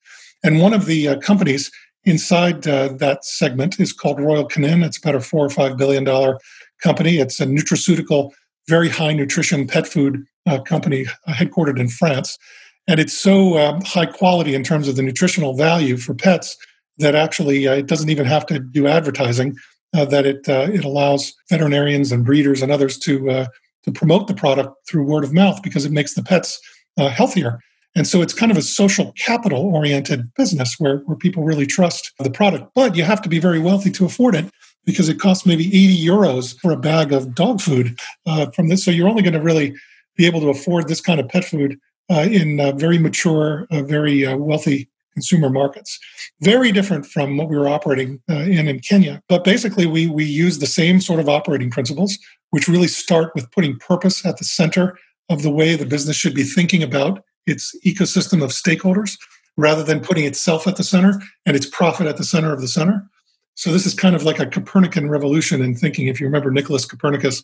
[0.44, 1.72] And one of the uh, companies
[2.04, 4.84] inside uh, that segment is called Royal Canin.
[4.84, 6.06] It's about a four or $5 billion
[6.84, 7.18] company.
[7.18, 8.32] It's a nutraceutical,
[8.68, 10.24] very high nutrition pet food
[10.66, 12.38] company headquartered in France.
[12.88, 16.56] And it's so um, high quality in terms of the nutritional value for pets
[16.98, 19.56] that actually uh, it doesn't even have to do advertising.
[19.96, 23.46] Uh, that it uh, it allows veterinarians and breeders and others to uh,
[23.84, 26.60] to promote the product through word of mouth because it makes the pets
[26.98, 27.60] uh, healthier.
[27.96, 32.12] And so it's kind of a social capital oriented business where, where people really trust
[32.20, 32.70] the product.
[32.76, 34.52] But you have to be very wealthy to afford it
[34.84, 38.84] because it costs maybe 80 euros for a bag of dog food uh, from this.
[38.84, 39.74] So you're only going to really
[40.18, 41.80] be able to afford this kind of pet food
[42.12, 45.98] uh, in uh, very mature, very wealthy consumer markets.
[46.42, 49.22] Very different from what we were operating uh, in in Kenya.
[49.28, 52.18] But basically, we we use the same sort of operating principles,
[52.52, 54.98] which really start with putting purpose at the center
[55.30, 59.18] of the way the business should be thinking about its ecosystem of stakeholders,
[59.58, 62.68] rather than putting itself at the center and its profit at the center of the
[62.68, 63.04] center.
[63.56, 66.08] So this is kind of like a Copernican revolution in thinking.
[66.08, 67.42] If you remember, Nicholas Copernicus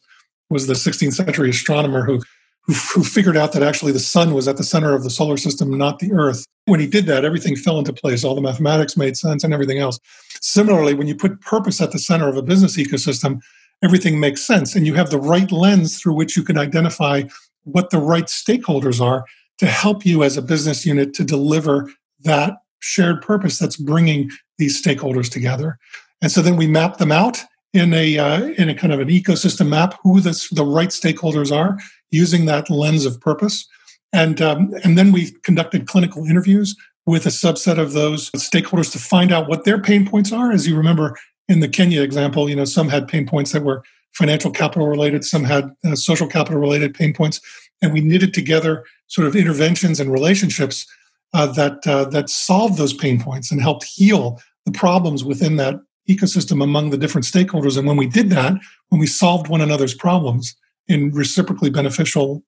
[0.50, 2.22] was the 16th century astronomer who
[2.66, 5.38] who, who figured out that actually the sun was at the center of the solar
[5.38, 6.46] system, not the earth.
[6.72, 8.24] When he did that, everything fell into place.
[8.24, 10.00] All the mathematics made sense and everything else.
[10.40, 13.42] Similarly, when you put purpose at the center of a business ecosystem,
[13.84, 14.74] everything makes sense.
[14.74, 17.24] And you have the right lens through which you can identify
[17.66, 19.26] what the right stakeholders are
[19.58, 24.82] to help you as a business unit to deliver that shared purpose that's bringing these
[24.82, 25.78] stakeholders together.
[26.22, 29.10] And so then we map them out in a uh, in a kind of an
[29.10, 31.78] ecosystem map who the, the right stakeholders are
[32.12, 33.68] using that lens of purpose
[34.14, 39.00] and um, and then we conducted clinical interviews with a subset of those stakeholders to
[39.00, 42.56] find out what their pain points are as you remember in the Kenya example you
[42.56, 46.60] know some had pain points that were financial capital related some had uh, social capital
[46.60, 47.42] related pain points
[47.82, 50.86] and we knitted together sort of interventions and relationships
[51.34, 55.76] uh, that uh, that solved those pain points and helped heal the problems within that
[56.10, 57.78] ecosystem among the different stakeholders.
[57.78, 58.54] And when we did that,
[58.90, 60.56] when we solved one another's problems
[60.88, 62.44] in reciprocally beneficial,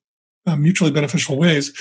[0.46, 1.72] uh, mutually beneficial ways,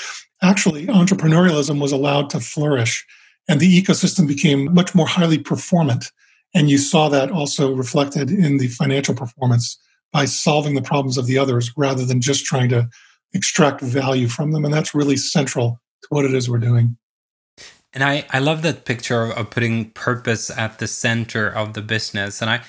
[0.41, 3.05] actually entrepreneurialism was allowed to flourish
[3.47, 6.11] and the ecosystem became much more highly performant.
[6.53, 9.77] And you saw that also reflected in the financial performance
[10.11, 12.87] by solving the problems of the others rather than just trying to
[13.33, 14.63] extract value from them.
[14.63, 16.97] And that's really central to what it is we're doing.
[17.93, 22.41] And I, I love that picture of, putting purpose at the center of the business.
[22.41, 22.61] And I,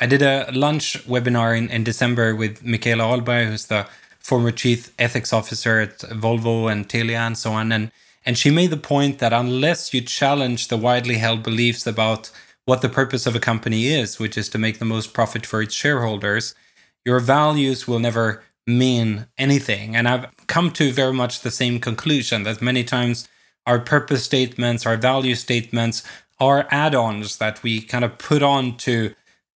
[0.00, 3.86] I did a lunch webinar in, in December with Michaela Ahlberg, who's the
[4.22, 7.72] former chief ethics officer at Volvo and Telia and so on.
[7.72, 7.90] And,
[8.24, 12.30] and she made the point that unless you challenge the widely held beliefs about
[12.64, 15.60] what the purpose of a company is, which is to make the most profit for
[15.60, 16.54] its shareholders,
[17.04, 19.96] your values will never mean anything.
[19.96, 23.28] And I've come to very much the same conclusion that many times
[23.66, 26.04] our purpose statements, our value statements
[26.38, 29.14] are add ons that we kind of put on to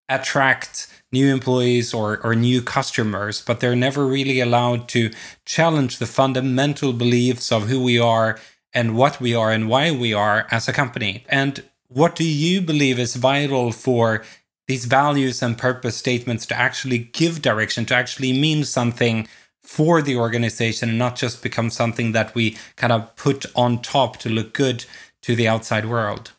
[0.08, 5.10] attract new employees or, or new customers, but they're never really allowed to
[5.44, 8.38] challenge the fundamental beliefs of who we are
[8.72, 11.24] and what we are and why we are as a company.
[11.28, 14.24] And what do you believe is vital for
[14.66, 19.28] these values and purpose statements to actually give direction, to actually mean something
[19.62, 24.16] for the organization and not just become something that we kind of put on top
[24.18, 24.84] to look good
[25.22, 26.32] to the outside world?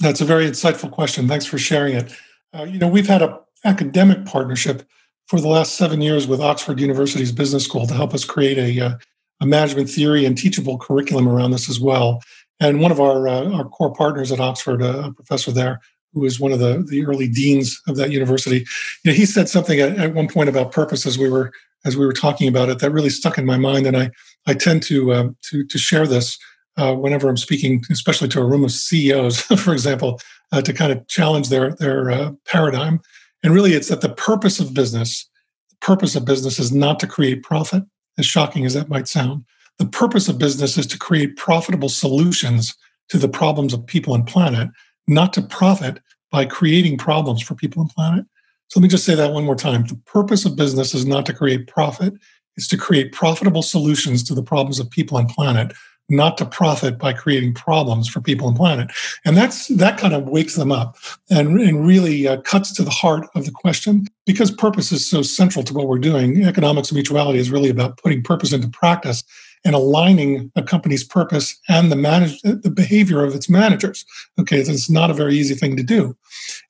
[0.00, 1.26] That's a very insightful question.
[1.28, 2.12] Thanks for sharing it.
[2.56, 4.82] Uh, you know, we've had an academic partnership
[5.26, 8.86] for the last seven years with Oxford University's Business School to help us create a,
[8.86, 8.94] uh,
[9.40, 12.22] a management theory and teachable curriculum around this as well.
[12.58, 15.80] And one of our uh, our core partners at Oxford, uh, a professor there,
[16.14, 18.64] who was one of the, the early deans of that university,
[19.04, 21.52] you know, he said something at, at one point about purpose as we were
[21.84, 24.10] as we were talking about it that really stuck in my mind, and I
[24.46, 26.38] I tend to uh, to to share this
[26.78, 30.20] uh, whenever I'm speaking, especially to a room of CEOs, for example,
[30.52, 33.00] uh, to kind of challenge their their uh, paradigm.
[33.42, 35.28] And really, it's that the purpose of business,
[35.70, 37.84] the purpose of business is not to create profit,
[38.18, 39.44] as shocking as that might sound.
[39.78, 42.74] the purpose of business is to create profitable solutions
[43.08, 44.68] to the problems of people and planet,
[45.06, 48.24] not to profit by creating problems for people and planet.
[48.68, 49.84] So let me just say that one more time.
[49.84, 52.14] The purpose of business is not to create profit,
[52.56, 55.72] it's to create profitable solutions to the problems of people and planet,
[56.08, 58.90] not to profit by creating problems for people and planet.
[59.24, 60.96] And that's that kind of wakes them up
[61.30, 65.22] and, and really uh, cuts to the heart of the question because purpose is so
[65.22, 66.44] central to what we're doing.
[66.44, 69.24] Economics of mutuality is really about putting purpose into practice
[69.64, 74.04] and aligning a company's purpose and the manage the behavior of its managers.
[74.38, 76.16] Okay, it's not a very easy thing to do.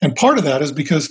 [0.00, 1.08] And part of that is because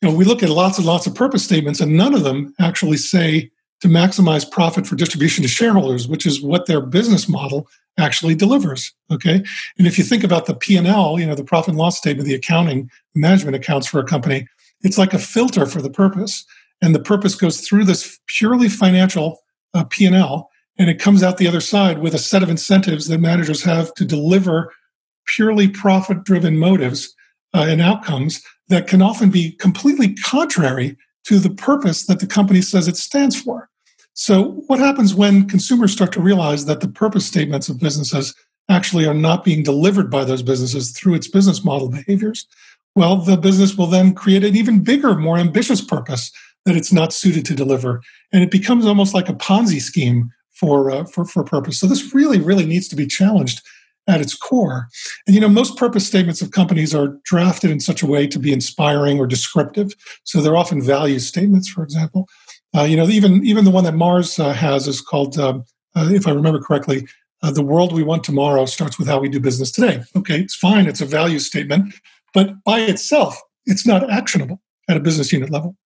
[0.00, 2.54] you know we look at lots and lots of purpose statements and none of them
[2.60, 3.50] actually say
[3.84, 7.68] to maximize profit for distribution to shareholders, which is what their business model
[7.98, 8.94] actually delivers.
[9.12, 9.44] Okay,
[9.76, 11.98] and if you think about the P and L, you know the profit and loss
[11.98, 14.48] statement, the accounting, management accounts for a company,
[14.80, 16.46] it's like a filter for the purpose,
[16.80, 19.42] and the purpose goes through this purely financial
[19.74, 23.20] uh, P and it comes out the other side with a set of incentives that
[23.20, 24.72] managers have to deliver
[25.26, 27.14] purely profit-driven motives
[27.52, 32.62] uh, and outcomes that can often be completely contrary to the purpose that the company
[32.62, 33.68] says it stands for.
[34.14, 38.32] So, what happens when consumers start to realize that the purpose statements of businesses
[38.68, 42.46] actually are not being delivered by those businesses through its business model behaviors?
[42.94, 46.30] Well, the business will then create an even bigger, more ambitious purpose
[46.64, 48.02] that it's not suited to deliver.
[48.32, 51.80] And it becomes almost like a Ponzi scheme for, uh, for, for purpose.
[51.80, 53.62] So, this really, really needs to be challenged
[54.06, 54.88] at its core.
[55.26, 58.38] And you know, most purpose statements of companies are drafted in such a way to
[58.38, 59.94] be inspiring or descriptive.
[60.24, 62.28] So they're often value statements, for example.
[62.74, 66.08] Uh, you know, even even the one that Mars uh, has is called, um, uh,
[66.12, 67.06] if I remember correctly,
[67.42, 70.56] uh, "The world we want tomorrow starts with how we do business today." Okay, it's
[70.56, 71.94] fine; it's a value statement,
[72.32, 75.76] but by itself, it's not actionable at a business unit level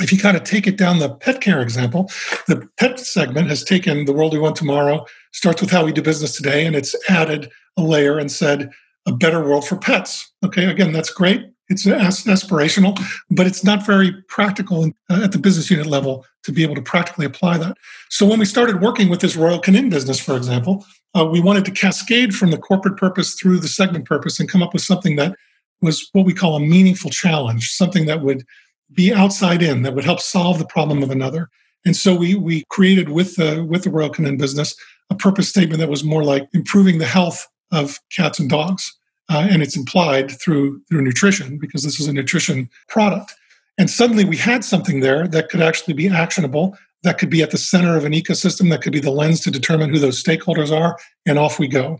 [0.00, 2.10] if you kind of take it down the pet care example,
[2.48, 6.02] the pet segment has taken the world we want tomorrow, starts with how we do
[6.02, 8.70] business today, and it's added a layer and said
[9.06, 10.32] a better world for pets.
[10.44, 11.44] Okay, again, that's great.
[11.72, 16.62] It's aspirational, but it's not very practical uh, at the business unit level to be
[16.62, 17.76] able to practically apply that.
[18.10, 20.84] So when we started working with this Royal Canin business, for example,
[21.16, 24.62] uh, we wanted to cascade from the corporate purpose through the segment purpose and come
[24.62, 25.34] up with something that
[25.80, 28.44] was what we call a meaningful challenge, something that would
[28.92, 31.48] be outside in that would help solve the problem of another.
[31.84, 34.76] And so we we created with the with the Royal Canin business
[35.10, 38.92] a purpose statement that was more like improving the health of cats and dogs,
[39.32, 43.34] uh, and it's implied through through nutrition because this is a nutrition product.
[43.78, 47.50] And suddenly we had something there that could actually be actionable, that could be at
[47.50, 50.70] the center of an ecosystem, that could be the lens to determine who those stakeholders
[50.70, 51.98] are, and off we go.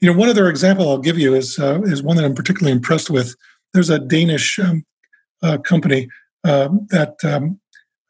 [0.00, 2.72] You know, one other example I'll give you is uh, is one that I'm particularly
[2.72, 3.36] impressed with.
[3.72, 4.84] There's a Danish um,
[5.42, 6.08] uh, company
[6.44, 7.60] um, that um,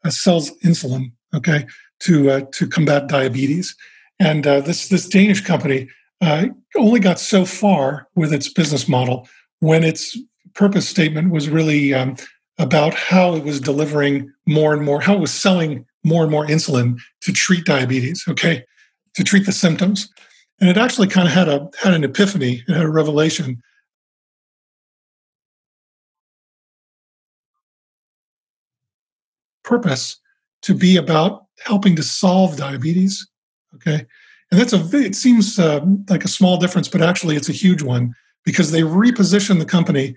[0.03, 1.67] uh, sells insulin, okay,
[1.99, 3.75] to uh, to combat diabetes.
[4.19, 5.87] And uh, this this Danish company
[6.23, 6.45] uh,
[6.77, 9.27] only got so far with its business model
[9.59, 10.17] when its
[10.53, 12.15] purpose statement was really um,
[12.57, 16.45] about how it was delivering more and more, how it was selling more and more
[16.45, 18.63] insulin to treat diabetes, okay,
[19.15, 20.09] to treat the symptoms.
[20.59, 23.61] And it actually kind of had a had an epiphany, it had a revelation
[29.63, 30.19] purpose
[30.61, 33.27] to be about helping to solve diabetes.
[33.75, 34.05] Okay.
[34.53, 37.81] And that's a, it seems uh, like a small difference, but actually it's a huge
[37.81, 38.13] one
[38.45, 40.15] because they repositioned the company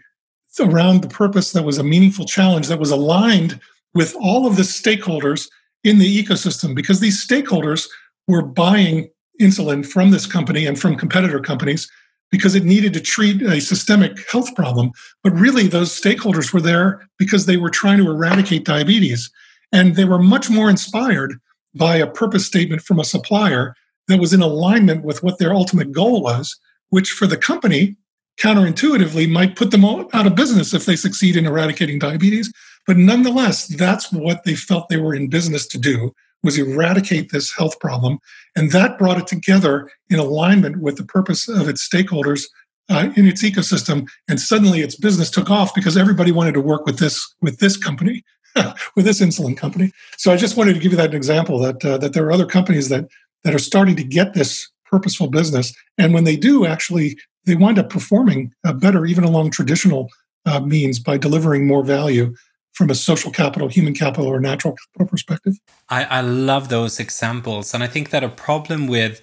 [0.61, 3.59] around the purpose that was a meaningful challenge that was aligned
[3.94, 5.49] with all of the stakeholders
[5.85, 7.88] in the ecosystem because these stakeholders
[8.29, 9.09] were buying
[9.40, 11.90] insulin from this company and from competitor companies
[12.31, 14.90] because it needed to treat a systemic health problem.
[15.22, 19.31] But really, those stakeholders were there because they were trying to eradicate diabetes.
[19.72, 21.40] And they were much more inspired
[21.75, 23.75] by a purpose statement from a supplier
[24.09, 26.59] that was in alignment with what their ultimate goal was,
[26.90, 27.97] which for the company,
[28.40, 32.53] counterintuitively, might put them out of business if they succeed in eradicating diabetes.
[32.87, 37.53] But nonetheless, that's what they felt they were in business to do was eradicate this
[37.53, 38.19] health problem.
[38.55, 42.44] And that brought it together in alignment with the purpose of its stakeholders
[42.88, 44.07] uh, in its ecosystem.
[44.29, 47.77] And suddenly its business took off because everybody wanted to work with this, with this
[47.77, 48.23] company,
[48.96, 49.92] with this insulin company.
[50.17, 52.46] So I just wanted to give you that example that, uh, that there are other
[52.46, 53.07] companies that,
[53.47, 55.73] that are starting to get this purposeful business.
[55.99, 60.11] And when they do, actually, they wind up performing uh, better, even along traditional
[60.47, 62.35] uh, means by delivering more value
[62.73, 65.55] from a social capital, human capital, or natural capital perspective.
[65.88, 67.73] I, I love those examples.
[67.73, 69.23] And I think that a problem with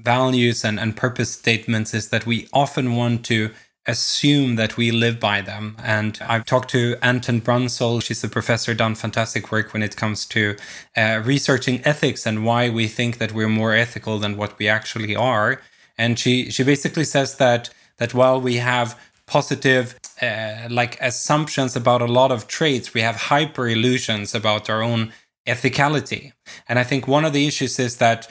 [0.00, 3.52] values and, and purpose statements is that we often want to
[3.90, 5.76] assume that we live by them.
[5.82, 8.02] And I've talked to Ann Tenbrunsel.
[8.02, 10.56] She's a professor, done fantastic work when it comes to
[10.96, 15.16] uh, researching ethics and why we think that we're more ethical than what we actually
[15.16, 15.60] are.
[15.98, 22.02] And she she basically says that that while we have positive uh, like assumptions about
[22.02, 25.12] a lot of traits, we have hyper illusions about our own
[25.46, 26.32] ethicality.
[26.68, 28.28] And I think one of the issues is that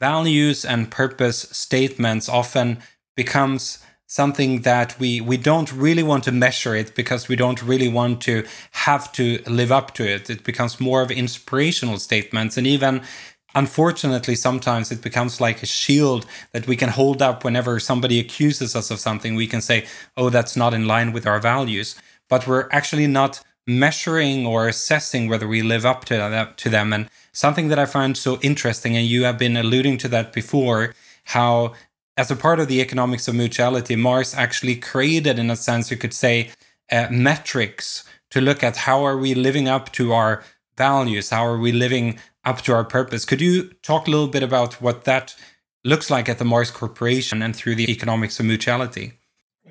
[0.00, 2.78] values and purpose statements often
[3.16, 7.86] becomes something that we we don't really want to measure it because we don't really
[7.86, 10.28] want to have to live up to it.
[10.28, 12.56] It becomes more of inspirational statements.
[12.56, 13.02] And even
[13.54, 18.74] unfortunately sometimes it becomes like a shield that we can hold up whenever somebody accuses
[18.74, 19.36] us of something.
[19.36, 19.86] We can say
[20.16, 21.94] oh that's not in line with our values.
[22.28, 26.92] But we're actually not measuring or assessing whether we live up to that to them.
[26.92, 30.94] And something that i find so interesting and you have been alluding to that before
[31.36, 31.74] how
[32.20, 35.96] as a part of the economics of mutuality, Mars actually created, in a sense, you
[35.96, 36.50] could say,
[36.92, 40.44] uh, metrics to look at how are we living up to our
[40.76, 43.24] values, how are we living up to our purpose.
[43.24, 45.34] Could you talk a little bit about what that
[45.82, 49.14] looks like at the Mars Corporation and through the economics of mutuality?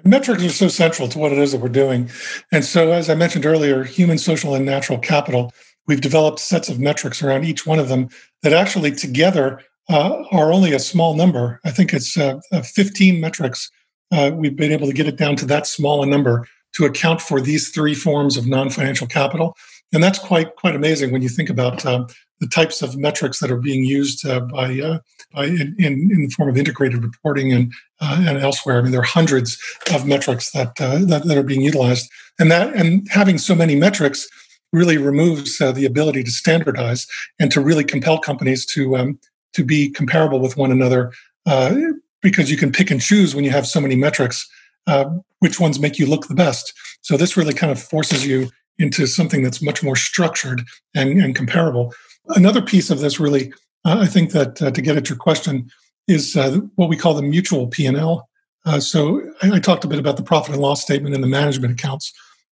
[0.04, 2.10] Metrics are so central to what it is that we're doing.
[2.52, 5.54] And so, as I mentioned earlier, human, social, and natural capital,
[5.86, 8.10] we've developed sets of metrics around each one of them
[8.42, 11.60] that actually together uh, are only a small number.
[11.66, 13.70] I think it's uh, uh 15 metrics.
[14.12, 17.22] Uh, we've been able to get it down to that small a number to account
[17.22, 19.56] for these three forms of non-financial capital,
[19.92, 22.08] and that's quite quite amazing when you think about um,
[22.40, 25.00] the types of metrics that are being used uh, by, uh,
[25.34, 28.80] by in, in, the form of integrated reporting and and elsewhere.
[28.80, 29.58] I mean, there are hundreds
[29.94, 32.10] of metrics that, that, that are being utilized,
[32.40, 34.28] and that and having so many metrics
[34.72, 37.08] really removes uh, the ability to standardize
[37.40, 39.20] and to really compel companies to um,
[39.54, 41.12] to be comparable with one another
[41.46, 41.76] uh,
[42.22, 44.48] because you can pick and choose when you have so many metrics
[44.88, 45.06] uh,
[45.40, 46.74] which ones make you look the best.
[47.02, 50.64] So this really kind of forces you into something that's much more structured
[50.96, 51.94] and, and comparable.
[52.30, 53.54] Another piece of this really,
[53.86, 55.70] uh, I think that uh, to get at your question,
[56.08, 58.28] is uh, what we call the mutual P&L.
[58.66, 61.28] Uh, so I, I, talked a bit about the profit and loss statement and the
[61.28, 62.12] management accounts.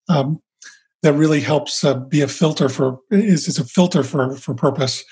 [0.10, 0.40] Um,
[1.02, 5.04] that really helps be a filter for is, is a filter for for purpose,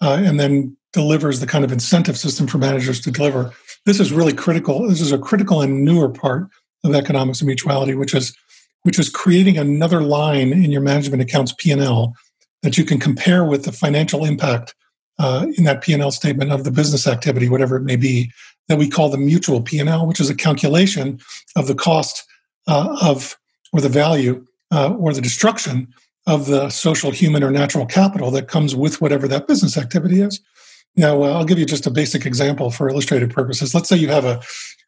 [0.00, 3.52] and then delivers the kind of incentive system for managers to deliver.
[3.84, 4.88] This is really critical.
[4.88, 6.48] This is a critical and newer part
[6.84, 8.36] of economics of mutuality, which is
[8.82, 12.14] which is creating another line in your management accounts P&L
[12.62, 14.74] that you can compare with the financial impact
[15.18, 18.30] uh, in that P&L statement of the business activity, whatever it may be,
[18.68, 21.18] that we call the mutual P&L, which is a calculation
[21.56, 22.24] of the cost
[22.66, 23.38] uh, of
[23.72, 25.92] or the value uh, or the destruction
[26.26, 30.40] of the social, human, or natural capital that comes with whatever that business activity is.
[30.96, 33.74] Now, uh, I'll give you just a basic example for illustrative purposes.
[33.74, 34.40] Let's say you have a,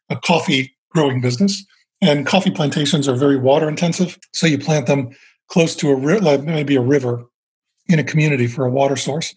[0.09, 1.63] a coffee growing business,
[2.01, 4.17] and coffee plantations are very water intensive.
[4.33, 5.09] So you plant them
[5.49, 7.25] close to a maybe a river
[7.87, 9.33] in a community for a water source.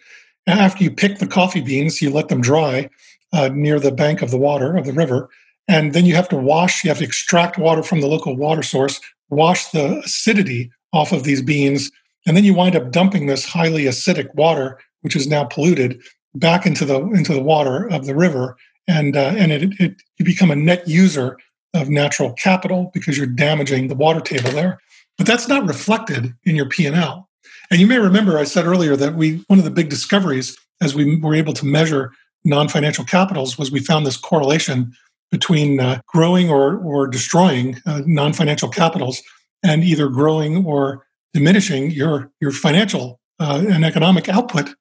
[0.46, 2.88] And after you pick the coffee beans, you let them dry
[3.32, 5.28] uh, near the bank of the water of the river,
[5.68, 6.82] and then you have to wash.
[6.82, 11.24] You have to extract water from the local water source, wash the acidity off of
[11.24, 11.90] these beans,
[12.26, 16.00] and then you wind up dumping this highly acidic water, which is now polluted,
[16.34, 20.24] back into the into the water of the river, and uh, and it, it you
[20.24, 21.38] become a net user
[21.74, 24.80] of natural capital because you're damaging the water table there.
[25.16, 27.28] But that's not reflected in your P and L.
[27.70, 30.94] And you may remember I said earlier that we one of the big discoveries as
[30.94, 32.12] we were able to measure
[32.44, 34.92] non-financial capitals was we found this correlation
[35.30, 39.22] between uh, growing or or destroying uh, non-financial capitals
[39.62, 44.74] and either growing or diminishing your your financial uh, and economic output.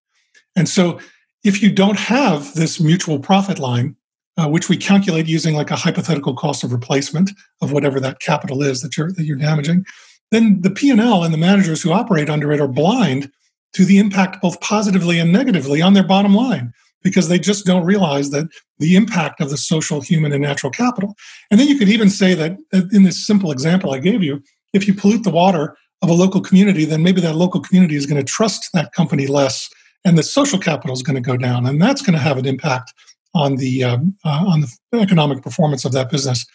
[0.55, 0.99] And so
[1.43, 3.95] if you don't have this mutual profit line,
[4.37, 8.61] uh, which we calculate using like a hypothetical cost of replacement of whatever that capital
[8.61, 9.85] is that you're that you're damaging,
[10.31, 13.31] then the P&L and the managers who operate under it are blind
[13.73, 16.73] to the impact both positively and negatively on their bottom line
[17.03, 18.47] because they just don't realize that
[18.79, 21.15] the impact of the social, human, and natural capital.
[21.49, 22.57] And then you could even say that
[22.91, 24.41] in this simple example I gave you,
[24.73, 28.05] if you pollute the water of a local community, then maybe that local community is
[28.05, 29.69] going to trust that company less
[30.05, 32.45] and the social capital is going to go down, and that's going to have an
[32.45, 32.93] impact
[33.33, 36.45] on the um, uh, on the economic performance of that business.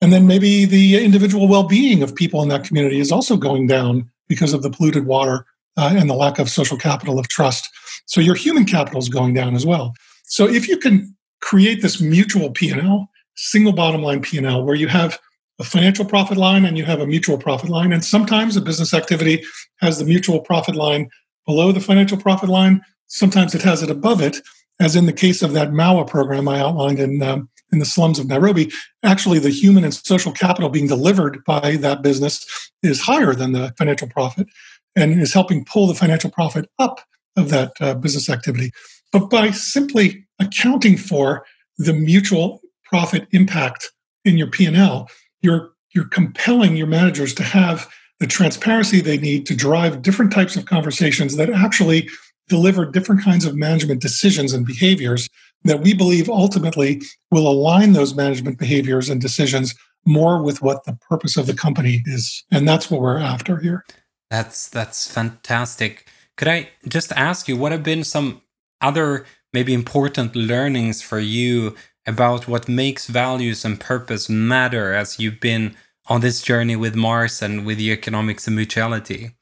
[0.00, 4.10] And then maybe the individual well-being of people in that community is also going down
[4.28, 5.46] because of the polluted water
[5.78, 7.68] uh, and the lack of social capital of trust.
[8.04, 9.94] So your human capital is going down as well.
[10.24, 15.18] So if you can create this mutual P&L, single bottom line P&L, where you have
[15.58, 18.92] a financial profit line and you have a mutual profit line, and sometimes a business
[18.92, 19.42] activity
[19.80, 21.08] has the mutual profit line
[21.46, 22.82] below the financial profit line.
[23.06, 24.38] Sometimes it has it above it,
[24.80, 28.18] as in the case of that Maua program I outlined in, um, in the slums
[28.18, 28.70] of Nairobi,
[29.02, 33.72] actually the human and social capital being delivered by that business is higher than the
[33.78, 34.48] financial profit
[34.94, 37.00] and is helping pull the financial profit up
[37.36, 38.72] of that uh, business activity.
[39.12, 41.44] But by simply accounting for
[41.78, 43.92] the mutual profit impact
[44.24, 45.08] in your P&L,
[45.46, 47.88] you're you're compelling your managers to have
[48.20, 52.08] the transparency they need to drive different types of conversations that actually
[52.48, 55.28] deliver different kinds of management decisions and behaviors
[55.64, 59.74] that we believe ultimately will align those management behaviors and decisions
[60.04, 62.44] more with what the purpose of the company is.
[62.52, 63.84] And that's what we're after here.
[64.30, 66.08] That's that's fantastic.
[66.36, 68.42] Could i just ask you what have been some
[68.80, 71.74] other maybe important learnings for you
[72.06, 75.76] about what makes values and purpose matter as you've been
[76.08, 79.32] on this journey with Mars and with the economics of mutuality?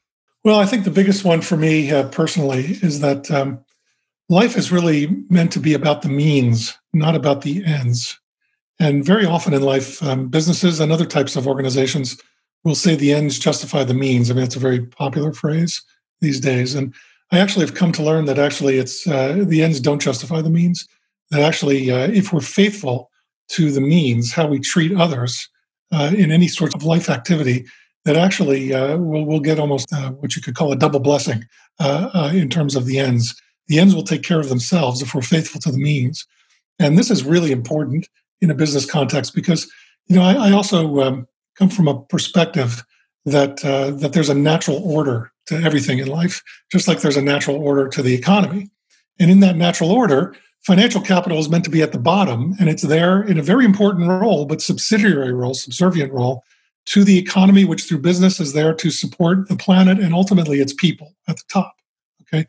[0.43, 3.59] Well, I think the biggest one for me uh, personally is that um,
[4.29, 8.19] life is really meant to be about the means, not about the ends.
[8.79, 12.21] And very often in life, um, businesses and other types of organizations
[12.63, 14.29] will say the ends justify the means.
[14.29, 15.81] I mean, it's a very popular phrase
[16.19, 16.75] these days.
[16.75, 16.93] And
[17.31, 20.49] I actually have come to learn that actually it's uh, the ends don't justify the
[20.49, 20.87] means.
[21.31, 23.09] That actually, uh, if we're faithful
[23.49, 25.49] to the means, how we treat others
[25.91, 27.65] uh, in any sort of life activity,
[28.05, 31.43] that actually uh, we'll, we'll get almost uh, what you could call a double blessing
[31.79, 33.39] uh, in terms of the ends.
[33.67, 36.25] The ends will take care of themselves if we're faithful to the means.
[36.77, 38.07] And this is really important
[38.41, 39.71] in a business context because,
[40.07, 42.83] you know, I, I also um, come from a perspective
[43.25, 47.57] that that there's a natural order to everything in life, just like there's a natural
[47.57, 48.69] order to the economy.
[49.19, 50.35] And in that natural order,
[50.65, 53.65] financial capital is meant to be at the bottom, and it's there in a very
[53.65, 56.43] important role, but subsidiary role, subservient role
[56.87, 60.73] to the economy, which through business is there to support the planet and ultimately its
[60.73, 61.75] people at the top.
[62.21, 62.45] Okay.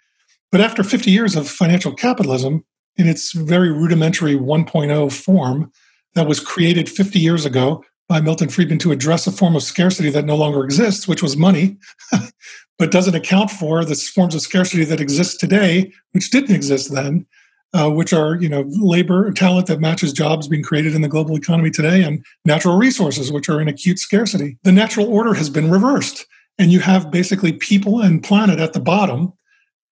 [0.50, 2.64] But after 50 years of financial capitalism
[2.96, 5.70] in its very rudimentary 1.0 form
[6.14, 10.08] that was created 50 years ago by Milton Friedman to address a form of scarcity
[10.10, 11.76] that no longer exists, which was money,
[12.78, 17.26] but doesn't account for the forms of scarcity that exist today, which didn't exist then,
[17.74, 21.36] uh, which are you know labor talent that matches jobs being created in the global
[21.36, 24.58] economy today, and natural resources, which are in acute scarcity.
[24.62, 26.26] The natural order has been reversed,
[26.58, 29.32] and you have basically people and planet at the bottom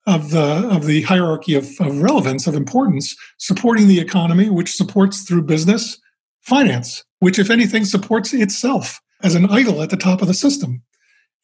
[0.06, 5.22] of the of the hierarchy of, of relevance of importance, supporting the economy, which supports
[5.22, 5.98] through business,
[6.42, 10.82] finance, which if anything supports itself as an idol at the top of the system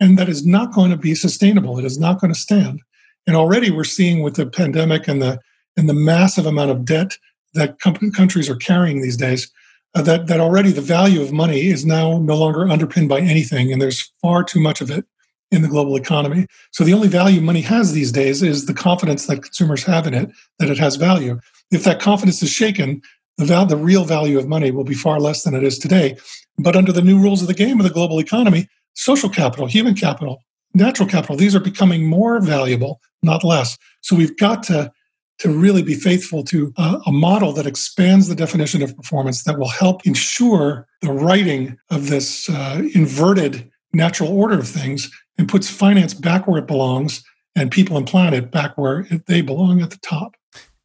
[0.00, 1.78] and that is not going to be sustainable.
[1.78, 2.80] It is not going to stand.
[3.26, 5.38] And already we're seeing with the pandemic and the
[5.76, 7.16] and the massive amount of debt
[7.54, 9.50] that com- countries are carrying these days,
[9.94, 13.72] uh, that that already the value of money is now no longer underpinned by anything,
[13.72, 15.04] and there's far too much of it
[15.50, 16.46] in the global economy.
[16.70, 20.14] So the only value money has these days is the confidence that consumers have in
[20.14, 21.40] it that it has value.
[21.72, 23.02] If that confidence is shaken,
[23.36, 26.16] the val- the real value of money will be far less than it is today.
[26.58, 29.94] But under the new rules of the game of the global economy, social capital, human
[29.94, 30.42] capital,
[30.74, 33.76] natural capital, these are becoming more valuable, not less.
[34.02, 34.92] So we've got to,
[35.40, 39.58] to really be faithful to a, a model that expands the definition of performance that
[39.58, 45.68] will help ensure the righting of this uh, inverted natural order of things and puts
[45.68, 47.24] finance back where it belongs
[47.56, 50.36] and people and planet back where they belong at the top.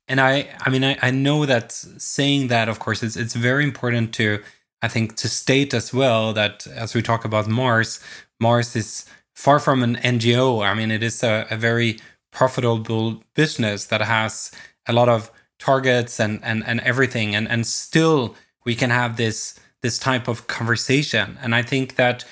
[0.07, 3.63] And I, I mean, I, I know that saying that, of course, it's, it's very
[3.63, 4.41] important to
[4.81, 7.99] I think to state as well that as we talk about Mars,
[8.39, 10.63] Mars is far from an NGO.
[10.63, 11.99] I mean, it is a, a very
[12.35, 14.51] profitable business that has
[14.87, 19.59] a lot of targets and and and everything, and and still we can have this
[19.81, 21.37] this type of conversation.
[21.41, 22.25] And I think that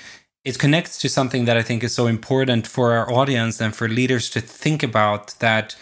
[0.43, 3.87] it connects to something that I think is so important for our audience and for
[3.87, 5.75] leaders to think about that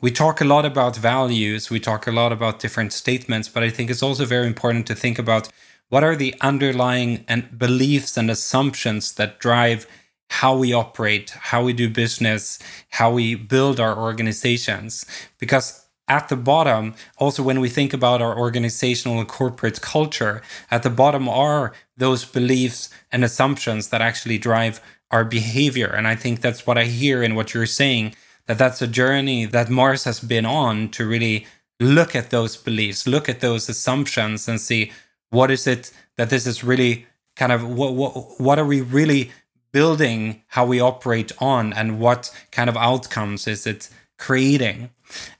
[0.00, 3.70] we talk a lot about values, we talk a lot about different statements, but I
[3.70, 5.48] think it's also very important to think about
[5.88, 9.86] what are the underlying and beliefs and assumptions that drive
[10.30, 12.58] how we operate, how we do business,
[12.90, 15.04] how we build our organizations?
[15.38, 20.82] Because at the bottom, also when we think about our organizational and corporate culture, at
[20.82, 25.88] the bottom are those beliefs and assumptions that actually drive our behavior.
[25.88, 28.14] And I think that's what I hear in what you're saying
[28.46, 31.46] that that's a journey that Mars has been on to really
[31.80, 34.90] look at those beliefs, look at those assumptions and see
[35.30, 37.06] what is it that this is really
[37.36, 39.30] kind of what what, what are we really
[39.72, 44.90] building how we operate on and what kind of outcomes is it creating.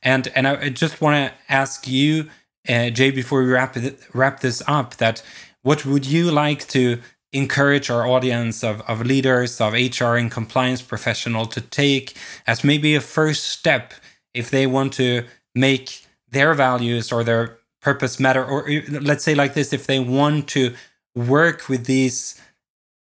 [0.02, 2.30] And and i just want to ask you
[2.68, 5.22] uh, jay before we wrap it, wrap this up that
[5.62, 7.00] what would you like to
[7.32, 12.16] encourage our audience of, of leaders of hr and compliance professional to take
[12.46, 13.92] as maybe a first step
[14.32, 15.24] if they want to
[15.54, 18.44] make their values or their purpose matter?
[18.44, 18.68] Or
[19.00, 20.74] let's say like this if they want to
[21.14, 22.40] work with these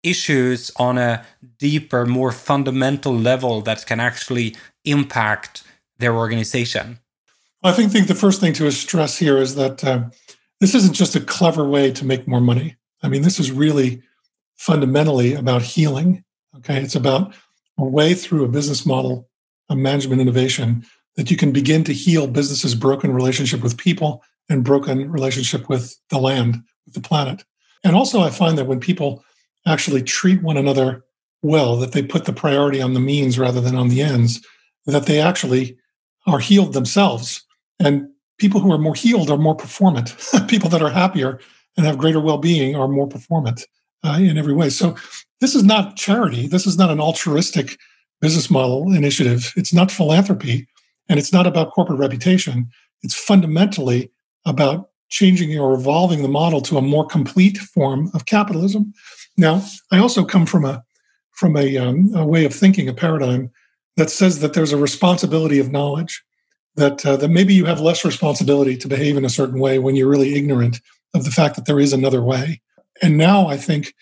[0.03, 1.25] issues on a
[1.59, 5.63] deeper more fundamental level that can actually impact
[5.99, 6.99] their organization?
[7.63, 10.05] I think, think the first thing to stress here is that uh,
[10.61, 12.77] this isn't just a clever way to make more money.
[13.03, 14.03] I mean this is really
[14.57, 16.25] fundamentally about healing
[16.59, 16.81] okay?
[16.81, 17.35] It's about
[17.79, 19.29] a way through a business model
[19.69, 20.85] a management innovation
[21.17, 25.97] that you can begin to heal businesses broken relationship with people and broken relationship with
[26.11, 27.45] the land, with the planet.
[27.85, 29.25] And also, I find that when people
[29.67, 31.05] actually treat one another
[31.43, 34.47] well, that they put the priority on the means rather than on the ends,
[34.87, 35.77] that they actually
[36.27, 37.45] are healed themselves.
[37.81, 38.09] And
[38.39, 40.15] people who are more healed are more performant.
[40.49, 41.41] people that are happier
[41.77, 43.67] and have greater well being are more performant
[44.05, 44.71] uh, in every way.
[44.71, 44.97] So,
[45.41, 46.47] this is not charity.
[46.47, 47.77] This is not an altruistic
[48.21, 49.53] business model initiative.
[49.57, 50.69] It's not philanthropy
[51.09, 52.71] and it's not about corporate reputation.
[53.03, 54.13] It's fundamentally
[54.47, 58.95] about changing or evolving the model to a more complete form of capitalism.
[59.37, 60.85] Now, I also come from a
[61.33, 63.51] from a, um, a way of thinking, a paradigm
[63.97, 66.22] that says that there's a responsibility of knowledge.
[66.76, 69.95] That uh, that maybe you have less responsibility to behave in a certain way when
[69.95, 70.80] you're really ignorant
[71.14, 72.62] of the fact that there is another way.
[73.03, 73.95] And now I think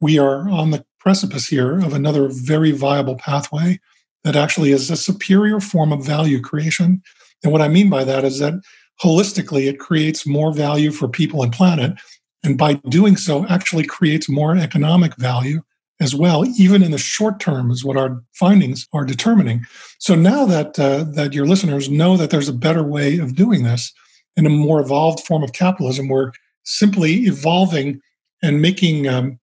[0.00, 3.78] we are on the precipice here of another very viable pathway
[4.22, 7.02] that actually is a superior form of value creation.
[7.42, 8.54] And what I mean by that is that
[9.02, 11.98] holistically, it creates more value for people and planet.
[12.44, 15.62] And by doing so, actually creates more economic value
[16.00, 19.64] as well, even in the short term, is what our findings are determining.
[19.98, 23.62] So now that uh, that your listeners know that there's a better way of doing
[23.62, 23.92] this
[24.36, 26.32] in a more evolved form of capitalism, we're
[26.64, 28.00] simply evolving
[28.42, 29.38] and making um,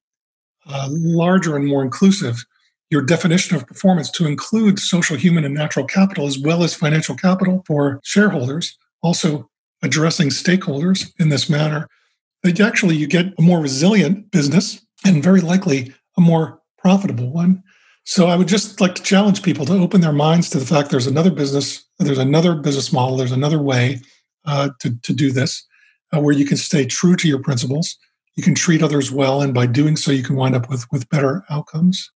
[0.68, 2.46] uh, larger and more inclusive
[2.92, 7.16] your definition of performance to include social, human, and natural capital as well as financial
[7.16, 9.50] capital for shareholders, also
[9.82, 11.88] addressing stakeholders in this manner,
[12.46, 17.64] actually you get a more resilient business and very likely a more profitable one.
[18.04, 20.90] So I would just like to challenge people to open their minds to the fact
[20.90, 24.02] there's another business, there's another business model, there's another way
[24.46, 25.66] uh, to, to do this
[26.14, 27.96] uh, where you can stay true to your principles.
[28.36, 31.10] You can treat others well, and by doing so, you can wind up with, with
[31.10, 32.10] better outcomes.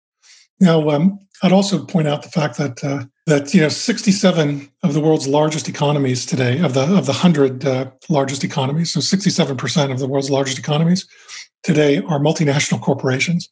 [0.60, 4.94] Now, um, I'd also point out the fact that uh, that you know 67 of
[4.94, 9.58] the world's largest economies today, of the of the hundred uh, largest economies, so 67
[9.58, 11.08] percent of the world's largest economies
[11.64, 13.50] today are multinational corporations.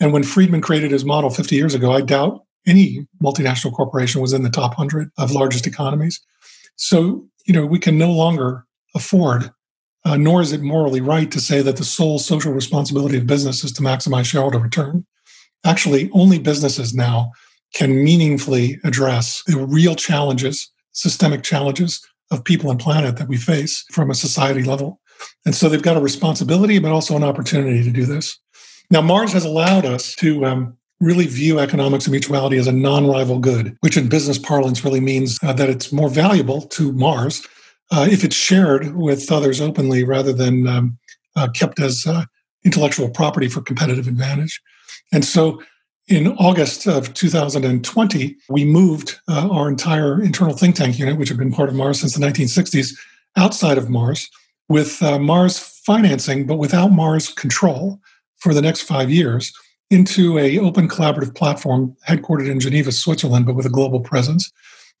[0.00, 4.32] And when Friedman created his model 50 years ago, I doubt any multinational corporation was
[4.32, 6.20] in the top 100 of largest economies.
[6.76, 9.50] So you know we can no longer afford.
[10.02, 13.62] Uh, nor is it morally right to say that the sole social responsibility of business
[13.62, 15.04] is to maximize shareholder return
[15.64, 17.30] actually only businesses now
[17.74, 22.00] can meaningfully address the real challenges, systemic challenges
[22.30, 25.00] of people and planet that we face from a society level.
[25.44, 28.38] And so they've got a responsibility, but also an opportunity to do this.
[28.90, 33.06] Now, Mars has allowed us to um, really view economics and mutuality as a non
[33.06, 37.46] rival good, which in business parlance really means uh, that it's more valuable to Mars
[37.90, 40.98] uh, if it's shared with others openly rather than um,
[41.36, 42.24] uh, kept as uh,
[42.64, 44.60] intellectual property for competitive advantage.
[45.12, 45.62] And so
[46.08, 51.38] in August of 2020, we moved uh, our entire internal think tank unit, which had
[51.38, 52.96] been part of Mars since the 1960s,
[53.36, 54.28] outside of Mars
[54.68, 58.00] with uh, Mars financing, but without Mars control
[58.38, 59.52] for the next five years
[59.90, 64.50] into a open collaborative platform headquartered in Geneva, Switzerland, but with a global presence.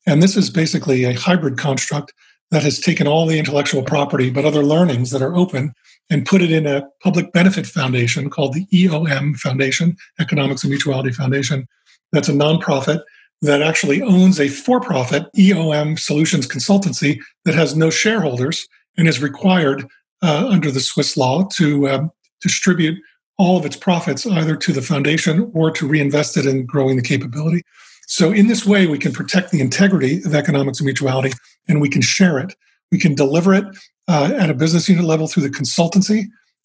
[0.06, 2.12] And this is basically a hybrid construct
[2.50, 5.72] that has taken all the intellectual property, but other learnings that are open
[6.10, 11.12] and put it in a public benefit foundation called the EOM Foundation, Economics and Mutuality
[11.12, 11.66] Foundation.
[12.12, 13.02] That's a nonprofit
[13.42, 18.66] that actually owns a for profit EOM solutions consultancy that has no shareholders
[18.98, 19.86] and is required
[20.22, 22.10] uh, under the Swiss law to um,
[22.42, 23.00] distribute
[23.38, 27.02] all of its profits either to the foundation or to reinvest it in growing the
[27.02, 27.62] capability.
[28.06, 31.32] So, in this way, we can protect the integrity of economics and mutuality
[31.68, 32.54] and we can share it.
[32.92, 33.64] We can deliver it
[34.10, 36.24] uh, at a business unit level through the consultancy,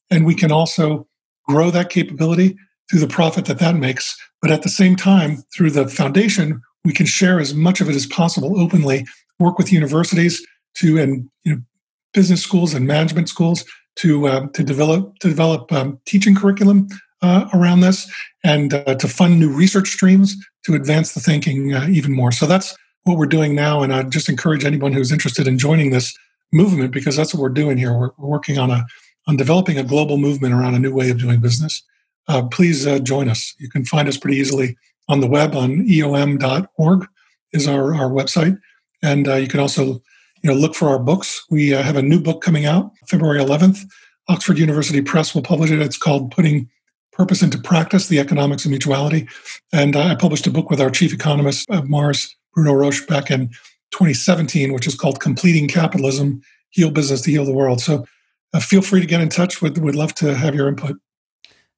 [0.10, 1.08] and we can also
[1.48, 2.58] grow that capability
[2.90, 4.18] through the profit that that makes.
[4.42, 7.96] But at the same time, through the foundation, we can share as much of it
[7.96, 9.06] as possible openly,
[9.40, 10.44] work with universities
[10.78, 11.62] to and you know,
[12.16, 13.64] business schools and management schools
[13.98, 16.88] to uh, to develop to develop um, teaching curriculum
[17.22, 18.12] uh, around this
[18.44, 20.36] and uh, to fund new research streams
[20.66, 22.32] to advance the thinking uh, even more.
[22.32, 25.92] So that's what we're doing now, and I just encourage anyone who's interested in joining
[25.92, 26.12] this
[26.56, 27.94] movement because that's what we're doing here.
[27.94, 28.86] We're, we're working on a
[29.28, 31.84] on developing a global movement around a new way of doing business.
[32.28, 33.54] Uh, please uh, join us.
[33.60, 34.78] You can find us pretty easily
[35.08, 37.08] on the web on eom.org
[37.54, 38.60] is our, our website.
[39.02, 41.44] And uh, you can also, you know, look for our books.
[41.50, 43.80] We uh, have a new book coming out February 11th.
[44.28, 45.80] Oxford University Press will publish it.
[45.80, 46.70] It's called Putting
[47.12, 49.28] Purpose into Practice The Economics of Mutuality.
[49.72, 53.52] And uh, I published a book with our chief economist Mars, Bruno Roche, back in
[53.92, 57.82] 2017, which is called Completing Capitalism Heal Business to Heal the World.
[57.82, 58.06] So
[58.54, 59.62] uh, feel free to get in touch.
[59.62, 60.98] We'd, we'd love to have your input.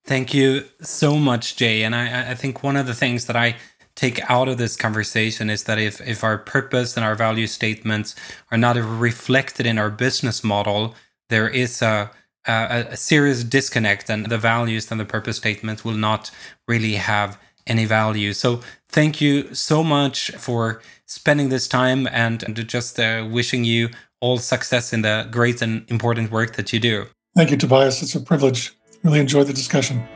[0.06, 1.84] Thank you so much, Jay.
[1.84, 3.58] And I, I think one of the things that I
[3.96, 8.16] take out of this conversation is that if, if our purpose and our value statements
[8.52, 10.96] are not reflected in our business model,
[11.30, 12.10] there is a,
[12.48, 16.32] a, a serious disconnect, and the values and the purpose statements will not
[16.68, 18.34] really have any value.
[18.34, 23.90] So, thank you so much for spending this time and, just uh, wishing you
[24.20, 27.06] all success in the great and important work that you do.
[27.36, 28.02] Thank you, Tobias.
[28.02, 28.74] It's a privilege.
[29.04, 30.08] Really enjoyed the discussion.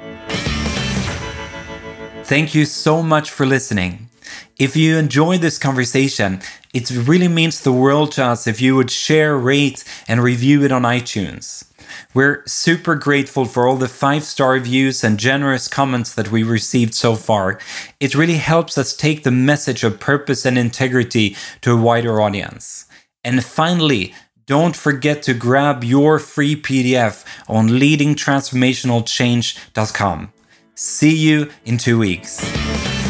[2.23, 4.09] Thank you so much for listening.
[4.57, 6.41] If you enjoyed this conversation,
[6.73, 10.71] it really means the world to us if you would share, rate, and review it
[10.71, 11.70] on iTunes.
[12.13, 16.93] We're super grateful for all the five star reviews and generous comments that we received
[16.93, 17.59] so far.
[17.99, 22.85] It really helps us take the message of purpose and integrity to a wider audience.
[23.23, 24.13] And finally,
[24.45, 30.33] don't forget to grab your free PDF on leadingtransformationalchange.com.
[30.75, 33.00] See you in two weeks.